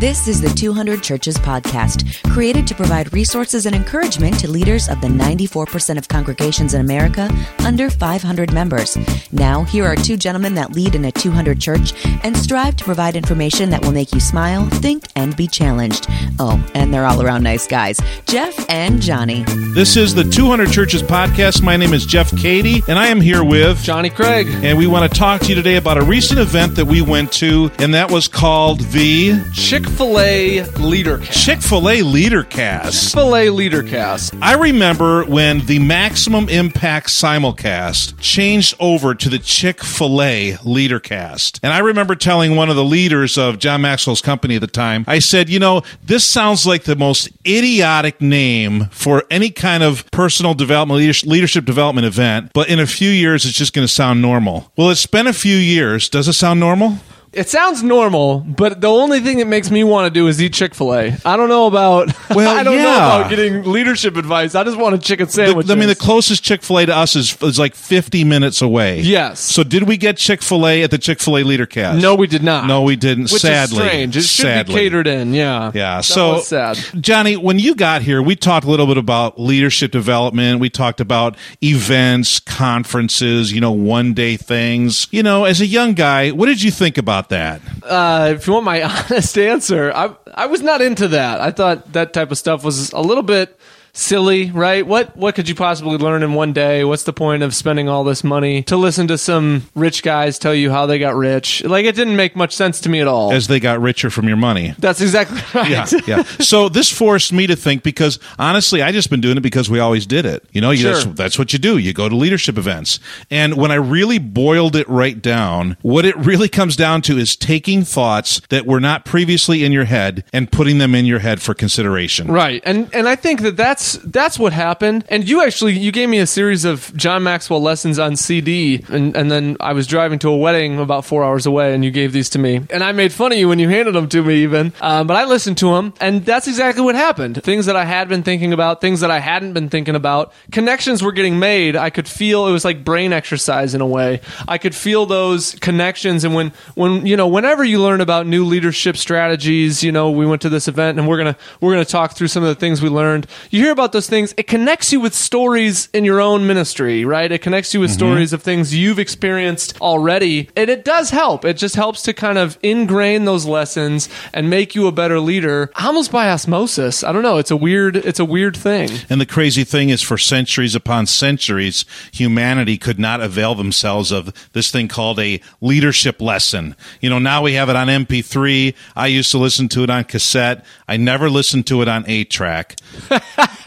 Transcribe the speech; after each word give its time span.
This 0.00 0.28
is 0.28 0.40
the 0.40 0.48
200 0.48 1.02
Churches 1.02 1.36
podcast, 1.36 2.10
created 2.32 2.66
to 2.68 2.74
provide 2.74 3.12
resources 3.12 3.66
and 3.66 3.76
encouragement 3.76 4.40
to 4.40 4.50
leaders 4.50 4.88
of 4.88 4.98
the 5.02 5.08
94% 5.08 5.98
of 5.98 6.08
congregations 6.08 6.72
in 6.72 6.80
America 6.80 7.28
under 7.66 7.90
500 7.90 8.50
members. 8.50 8.96
Now, 9.30 9.64
here 9.64 9.84
are 9.84 9.96
two 9.96 10.16
gentlemen 10.16 10.54
that 10.54 10.72
lead 10.72 10.94
in 10.94 11.04
a 11.04 11.12
200 11.12 11.60
church 11.60 11.92
and 12.24 12.34
strive 12.34 12.76
to 12.76 12.84
provide 12.84 13.14
information 13.14 13.68
that 13.68 13.84
will 13.84 13.92
make 13.92 14.14
you 14.14 14.20
smile, 14.20 14.64
think, 14.70 15.04
and 15.16 15.36
be 15.36 15.46
challenged. 15.46 16.06
Oh, 16.38 16.66
and 16.74 16.94
they're 16.94 17.04
all 17.04 17.20
around 17.20 17.42
nice 17.42 17.66
guys, 17.66 18.00
Jeff 18.24 18.56
and 18.70 19.02
Johnny. 19.02 19.44
This 19.74 19.98
is 19.98 20.14
the 20.14 20.24
200 20.24 20.72
Churches 20.72 21.02
podcast. 21.02 21.62
My 21.62 21.76
name 21.76 21.92
is 21.92 22.06
Jeff 22.06 22.34
Cady, 22.38 22.82
and 22.88 22.98
I 22.98 23.08
am 23.08 23.20
here 23.20 23.44
with 23.44 23.82
Johnny 23.82 24.08
Craig. 24.08 24.46
And 24.64 24.78
we 24.78 24.86
want 24.86 25.12
to 25.12 25.18
talk 25.18 25.42
to 25.42 25.48
you 25.48 25.54
today 25.54 25.76
about 25.76 25.98
a 25.98 26.02
recent 26.02 26.40
event 26.40 26.76
that 26.76 26.86
we 26.86 27.02
went 27.02 27.32
to, 27.32 27.70
and 27.78 27.92
that 27.92 28.10
was 28.10 28.28
called 28.28 28.80
the 28.80 29.38
Chick 29.52 29.89
fil 29.90 30.18
A 30.18 30.62
Leadercast. 30.62 31.32
Chick 31.32 31.60
fil 31.60 31.88
A 31.88 32.02
Leadercast. 32.02 33.02
Chick 33.02 33.12
fil 33.12 33.36
A 33.36 33.46
Leadercast. 33.46 34.38
I 34.40 34.54
remember 34.54 35.24
when 35.24 35.66
the 35.66 35.78
Maximum 35.78 36.48
Impact 36.48 37.08
simulcast 37.08 38.14
changed 38.20 38.74
over 38.80 39.14
to 39.14 39.28
the 39.28 39.38
Chick 39.38 39.82
fil 39.82 40.22
A 40.22 40.52
Leadercast. 40.64 41.60
And 41.62 41.72
I 41.72 41.78
remember 41.78 42.14
telling 42.14 42.56
one 42.56 42.70
of 42.70 42.76
the 42.76 42.84
leaders 42.84 43.36
of 43.36 43.58
John 43.58 43.82
Maxwell's 43.82 44.22
company 44.22 44.56
at 44.56 44.60
the 44.60 44.66
time, 44.66 45.04
I 45.06 45.18
said, 45.18 45.48
you 45.48 45.58
know, 45.58 45.82
this 46.02 46.28
sounds 46.28 46.66
like 46.66 46.84
the 46.84 46.96
most 46.96 47.28
idiotic 47.46 48.20
name 48.20 48.86
for 48.86 49.24
any 49.30 49.50
kind 49.50 49.82
of 49.82 50.10
personal 50.10 50.54
development, 50.54 51.24
leadership 51.24 51.64
development 51.64 52.06
event, 52.06 52.52
but 52.52 52.68
in 52.68 52.78
a 52.78 52.86
few 52.86 53.10
years, 53.10 53.44
it's 53.44 53.56
just 53.56 53.72
going 53.72 53.86
to 53.86 53.92
sound 53.92 54.22
normal. 54.22 54.72
Well, 54.76 54.90
it's 54.90 55.06
been 55.06 55.26
a 55.26 55.32
few 55.32 55.56
years. 55.56 56.08
Does 56.08 56.28
it 56.28 56.34
sound 56.34 56.60
normal? 56.60 56.98
It 57.32 57.48
sounds 57.48 57.82
normal, 57.82 58.40
but 58.40 58.80
the 58.80 58.88
only 58.88 59.20
thing 59.20 59.38
that 59.38 59.46
makes 59.46 59.70
me 59.70 59.84
want 59.84 60.06
to 60.06 60.10
do 60.10 60.26
is 60.26 60.42
eat 60.42 60.52
Chick 60.52 60.74
Fil 60.74 60.92
A. 60.92 61.16
I 61.24 61.36
don't 61.36 61.48
know 61.48 61.66
about. 61.66 62.12
Well, 62.30 62.56
I 62.56 62.62
don't 62.62 62.76
yeah. 62.76 62.82
know 62.84 62.94
about 62.94 63.30
getting 63.30 63.64
leadership 63.64 64.16
advice. 64.16 64.54
I 64.54 64.62
just 64.62 64.78
want 64.78 64.94
a 64.94 64.98
chicken 64.98 65.28
sandwich. 65.28 65.68
I 65.68 65.74
mean, 65.74 65.88
the 65.88 65.96
closest 65.96 66.44
Chick 66.44 66.62
Fil 66.62 66.78
A 66.78 66.86
to 66.86 66.94
us 66.94 67.16
is, 67.16 67.36
is 67.42 67.58
like 67.58 67.74
fifty 67.74 68.22
minutes 68.22 68.62
away. 68.62 69.00
Yes. 69.00 69.40
So, 69.40 69.64
did 69.64 69.82
we 69.82 69.96
get 69.96 70.16
Chick 70.16 70.40
Fil 70.40 70.64
A 70.64 70.84
at 70.84 70.92
the 70.92 70.98
Chick 70.98 71.18
Fil 71.18 71.38
A 71.38 71.42
Leadercast? 71.42 72.00
No, 72.00 72.14
we 72.14 72.28
did 72.28 72.44
not. 72.44 72.68
No, 72.68 72.82
we 72.82 72.94
didn't. 72.94 73.32
Which 73.32 73.42
sadly, 73.42 73.78
is 73.78 73.88
strange. 73.88 74.16
It 74.16 74.22
should 74.22 74.42
sadly. 74.42 74.74
be 74.74 74.80
catered 74.80 75.08
in. 75.08 75.34
Yeah. 75.34 75.72
Yeah. 75.74 75.96
That 75.96 76.04
so 76.04 76.38
sad. 76.38 76.78
Johnny, 77.00 77.36
when 77.36 77.58
you 77.58 77.74
got 77.74 78.02
here, 78.02 78.22
we 78.22 78.36
talked 78.36 78.64
a 78.64 78.70
little 78.70 78.86
bit 78.86 78.96
about 78.96 79.40
leadership 79.40 79.90
development. 79.90 80.60
We 80.60 80.70
talked 80.70 81.00
about 81.00 81.36
events, 81.60 82.38
conferences, 82.38 83.52
you 83.52 83.60
know, 83.60 83.72
one 83.72 84.14
day 84.14 84.36
things. 84.36 85.08
You 85.10 85.24
know, 85.24 85.46
as 85.46 85.60
a 85.60 85.66
young 85.66 85.94
guy, 85.94 86.30
what 86.30 86.46
did 86.46 86.62
you 86.62 86.70
think 86.70 86.96
about 86.96 87.19
that? 87.28 87.60
Uh, 87.82 88.32
if 88.34 88.46
you 88.46 88.54
want 88.54 88.64
my 88.64 88.82
honest 89.10 89.38
answer, 89.38 89.92
I 89.94 90.16
I 90.34 90.46
was 90.46 90.62
not 90.62 90.80
into 90.80 91.08
that. 91.08 91.40
I 91.40 91.50
thought 91.50 91.92
that 91.92 92.12
type 92.12 92.30
of 92.30 92.38
stuff 92.38 92.64
was 92.64 92.92
a 92.92 93.00
little 93.00 93.22
bit 93.22 93.58
silly, 93.92 94.50
right? 94.50 94.86
What 94.86 95.16
what 95.16 95.34
could 95.34 95.48
you 95.48 95.54
possibly 95.54 95.96
learn 95.98 96.22
in 96.22 96.34
one 96.34 96.52
day? 96.52 96.84
What's 96.84 97.04
the 97.04 97.12
point 97.12 97.42
of 97.42 97.54
spending 97.54 97.88
all 97.88 98.04
this 98.04 98.22
money 98.24 98.62
to 98.64 98.76
listen 98.76 99.08
to 99.08 99.18
some 99.18 99.64
rich 99.74 100.02
guys 100.02 100.38
tell 100.38 100.54
you 100.54 100.70
how 100.70 100.86
they 100.86 100.98
got 100.98 101.14
rich? 101.16 101.62
Like 101.64 101.84
it 101.84 101.94
didn't 101.94 102.16
make 102.16 102.36
much 102.36 102.54
sense 102.54 102.80
to 102.82 102.88
me 102.88 103.00
at 103.00 103.08
all. 103.08 103.32
As 103.32 103.46
they 103.48 103.60
got 103.60 103.80
richer 103.80 104.10
from 104.10 104.28
your 104.28 104.36
money. 104.36 104.74
That's 104.78 105.00
exactly 105.00 105.40
right. 105.54 105.70
Yeah, 105.70 105.86
yeah. 106.06 106.22
So 106.22 106.68
this 106.68 106.90
forced 106.90 107.32
me 107.32 107.46
to 107.46 107.56
think 107.56 107.82
because 107.82 108.18
honestly, 108.38 108.82
I 108.82 108.92
just 108.92 109.10
been 109.10 109.20
doing 109.20 109.36
it 109.36 109.40
because 109.42 109.68
we 109.70 109.78
always 109.78 110.06
did 110.06 110.26
it. 110.26 110.44
You 110.52 110.60
know, 110.60 110.70
you, 110.70 110.80
Sure. 110.80 110.92
that's, 110.94 111.04
that's 111.06 111.38
what 111.38 111.52
you 111.52 111.58
do. 111.58 111.78
You 111.78 111.92
go 111.92 112.08
to 112.08 112.16
leadership 112.16 112.56
events, 112.58 112.98
and 113.30 113.56
when 113.56 113.70
I 113.70 113.76
really 113.76 114.18
boiled 114.18 114.76
it 114.76 114.88
right 114.88 115.20
down, 115.20 115.76
what 115.82 116.04
it 116.04 116.16
really 116.16 116.48
comes 116.48 116.76
down 116.76 117.02
to 117.02 117.18
is 117.18 117.36
taking 117.36 117.82
thoughts 117.84 118.40
that 118.48 118.66
were 118.66 118.80
not 118.80 119.04
previously 119.04 119.64
in 119.64 119.72
your 119.72 119.84
head 119.84 120.24
and 120.32 120.50
putting 120.50 120.78
them 120.78 120.94
in 120.94 121.04
your 121.06 121.18
head 121.20 121.42
for 121.42 121.54
consideration. 121.54 122.28
Right. 122.28 122.62
And 122.64 122.88
and 122.94 123.08
I 123.08 123.16
think 123.16 123.42
that 123.42 123.56
that's 123.56 123.89
that's 123.94 124.38
what 124.38 124.52
happened. 124.52 125.04
And 125.08 125.28
you 125.28 125.42
actually 125.42 125.78
you 125.78 125.92
gave 125.92 126.08
me 126.08 126.18
a 126.18 126.26
series 126.26 126.64
of 126.64 126.94
John 126.96 127.22
Maxwell 127.22 127.62
lessons 127.62 127.98
on 127.98 128.16
CD 128.16 128.84
and 128.88 129.16
and 129.16 129.30
then 129.30 129.56
I 129.60 129.72
was 129.72 129.86
driving 129.86 130.18
to 130.20 130.28
a 130.28 130.36
wedding 130.36 130.78
about 130.78 131.04
4 131.04 131.24
hours 131.24 131.46
away 131.46 131.74
and 131.74 131.84
you 131.84 131.90
gave 131.90 132.12
these 132.12 132.28
to 132.30 132.38
me. 132.38 132.60
And 132.70 132.82
I 132.82 132.92
made 132.92 133.12
fun 133.12 133.32
of 133.32 133.38
you 133.38 133.48
when 133.48 133.58
you 133.58 133.68
handed 133.68 133.94
them 133.94 134.08
to 134.08 134.22
me 134.22 134.42
even. 134.42 134.72
Um, 134.80 135.06
but 135.06 135.16
I 135.16 135.24
listened 135.24 135.58
to 135.58 135.74
them 135.74 135.94
and 136.00 136.24
that's 136.24 136.48
exactly 136.48 136.82
what 136.82 136.94
happened. 136.94 137.42
Things 137.42 137.66
that 137.66 137.76
I 137.76 137.84
had 137.84 138.08
been 138.08 138.22
thinking 138.22 138.52
about, 138.52 138.80
things 138.80 139.00
that 139.00 139.10
I 139.10 139.18
hadn't 139.18 139.52
been 139.52 139.68
thinking 139.68 139.94
about, 139.94 140.32
connections 140.52 141.02
were 141.02 141.12
getting 141.12 141.38
made. 141.38 141.76
I 141.76 141.90
could 141.90 142.08
feel 142.08 142.46
it 142.46 142.52
was 142.52 142.64
like 142.64 142.84
brain 142.84 143.12
exercise 143.12 143.74
in 143.74 143.80
a 143.80 143.86
way. 143.86 144.20
I 144.48 144.58
could 144.58 144.74
feel 144.74 145.06
those 145.06 145.54
connections 145.56 146.24
and 146.24 146.34
when 146.34 146.52
when 146.74 147.06
you 147.06 147.16
know 147.16 147.28
whenever 147.28 147.64
you 147.64 147.80
learn 147.80 148.00
about 148.00 148.26
new 148.26 148.44
leadership 148.44 148.96
strategies, 148.96 149.82
you 149.82 149.92
know, 149.92 150.10
we 150.10 150.26
went 150.26 150.42
to 150.42 150.48
this 150.48 150.68
event 150.68 150.98
and 150.98 151.08
we're 151.08 151.24
to 151.24 151.36
we're 151.60 151.76
to 151.76 151.84
talk 151.84 152.12
through 152.12 152.28
some 152.28 152.42
of 152.42 152.48
the 152.48 152.54
things 152.54 152.82
we 152.82 152.88
learned. 152.88 153.26
You 153.50 153.60
hear 153.62 153.69
about 153.72 153.92
those 153.92 154.08
things, 154.08 154.34
it 154.36 154.46
connects 154.46 154.92
you 154.92 155.00
with 155.00 155.14
stories 155.14 155.88
in 155.92 156.04
your 156.04 156.20
own 156.20 156.46
ministry, 156.46 157.04
right? 157.04 157.30
It 157.30 157.42
connects 157.42 157.74
you 157.74 157.80
with 157.80 157.90
mm-hmm. 157.90 157.98
stories 157.98 158.32
of 158.32 158.42
things 158.42 158.74
you've 158.74 158.98
experienced 158.98 159.80
already. 159.80 160.48
And 160.56 160.70
it 160.70 160.84
does 160.84 161.10
help. 161.10 161.44
It 161.44 161.54
just 161.54 161.74
helps 161.76 162.02
to 162.02 162.12
kind 162.12 162.38
of 162.38 162.58
ingrain 162.62 163.24
those 163.24 163.46
lessons 163.46 164.08
and 164.32 164.50
make 164.50 164.74
you 164.74 164.86
a 164.86 164.92
better 164.92 165.20
leader 165.20 165.70
almost 165.76 166.12
by 166.12 166.30
osmosis. 166.30 167.04
I 167.04 167.12
don't 167.12 167.22
know, 167.22 167.38
it's 167.38 167.50
a 167.50 167.56
weird 167.56 167.96
it's 167.96 168.20
a 168.20 168.24
weird 168.24 168.56
thing. 168.56 168.90
And 169.08 169.20
the 169.20 169.26
crazy 169.26 169.64
thing 169.64 169.88
is, 169.88 170.02
for 170.02 170.18
centuries 170.18 170.74
upon 170.74 171.06
centuries, 171.06 171.84
humanity 172.12 172.78
could 172.78 172.98
not 172.98 173.20
avail 173.20 173.54
themselves 173.54 174.12
of 174.12 174.32
this 174.52 174.70
thing 174.70 174.88
called 174.88 175.18
a 175.18 175.40
leadership 175.60 176.20
lesson. 176.20 176.76
You 177.00 177.10
know, 177.10 177.18
now 177.18 177.42
we 177.42 177.54
have 177.54 177.68
it 177.68 177.76
on 177.76 177.88
MP3. 177.88 178.74
I 178.96 179.06
used 179.06 179.30
to 179.32 179.38
listen 179.38 179.68
to 179.70 179.82
it 179.82 179.90
on 179.90 180.04
cassette. 180.04 180.64
I 180.88 180.96
never 180.96 181.30
listened 181.30 181.66
to 181.68 181.82
it 181.82 181.88
on 181.88 182.04
eight 182.06 182.30
track. 182.30 182.76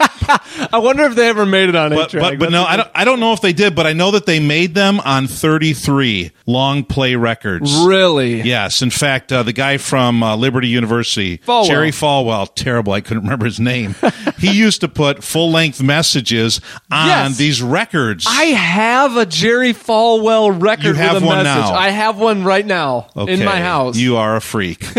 I 0.72 0.78
wonder 0.78 1.04
if 1.04 1.14
they 1.14 1.28
ever 1.28 1.44
made 1.46 1.68
it 1.68 1.76
on 1.76 1.90
But, 1.90 2.08
A-Track. 2.14 2.22
but, 2.32 2.38
but 2.38 2.50
no, 2.52 2.64
I 2.64 2.76
don't, 2.76 2.88
I 2.94 3.04
don't 3.04 3.20
know 3.20 3.32
if 3.32 3.40
they 3.40 3.52
did, 3.52 3.74
but 3.74 3.86
I 3.86 3.92
know 3.92 4.10
that 4.12 4.26
they 4.26 4.40
made 4.40 4.74
them 4.74 5.00
on 5.00 5.26
33 5.26 6.32
long 6.46 6.84
play 6.84 7.14
records. 7.16 7.74
Really? 7.86 8.40
Yes. 8.42 8.80
In 8.82 8.90
fact, 8.90 9.32
uh, 9.32 9.42
the 9.42 9.52
guy 9.52 9.76
from 9.76 10.22
uh, 10.22 10.36
Liberty 10.36 10.68
University, 10.68 11.38
Falwell. 11.38 11.66
Jerry 11.66 11.90
Falwell, 11.90 12.52
terrible, 12.54 12.92
I 12.94 13.00
couldn't 13.00 13.22
remember 13.24 13.44
his 13.44 13.60
name. 13.60 13.94
he 14.38 14.50
used 14.52 14.80
to 14.80 14.88
put 14.88 15.22
full 15.22 15.50
length 15.50 15.82
messages 15.82 16.60
on 16.90 17.06
Yes. 17.08 17.36
these 17.36 17.62
records. 17.62 18.24
I 18.28 18.44
have 18.44 19.16
a 19.16 19.26
Jerry 19.26 19.74
Falwell 19.74 20.60
record 20.62 20.84
You 20.86 20.92
have 20.94 21.14
with 21.14 21.22
a 21.22 21.26
one 21.26 21.44
message. 21.44 21.70
now. 21.70 21.74
I 21.74 21.90
have 21.90 22.18
one 22.18 22.44
right 22.44 22.64
now 22.64 23.08
in 23.16 23.44
my 23.44 23.60
house. 23.60 23.96
You 23.96 24.16
are 24.16 24.36
a 24.36 24.40
freak. 24.40 24.84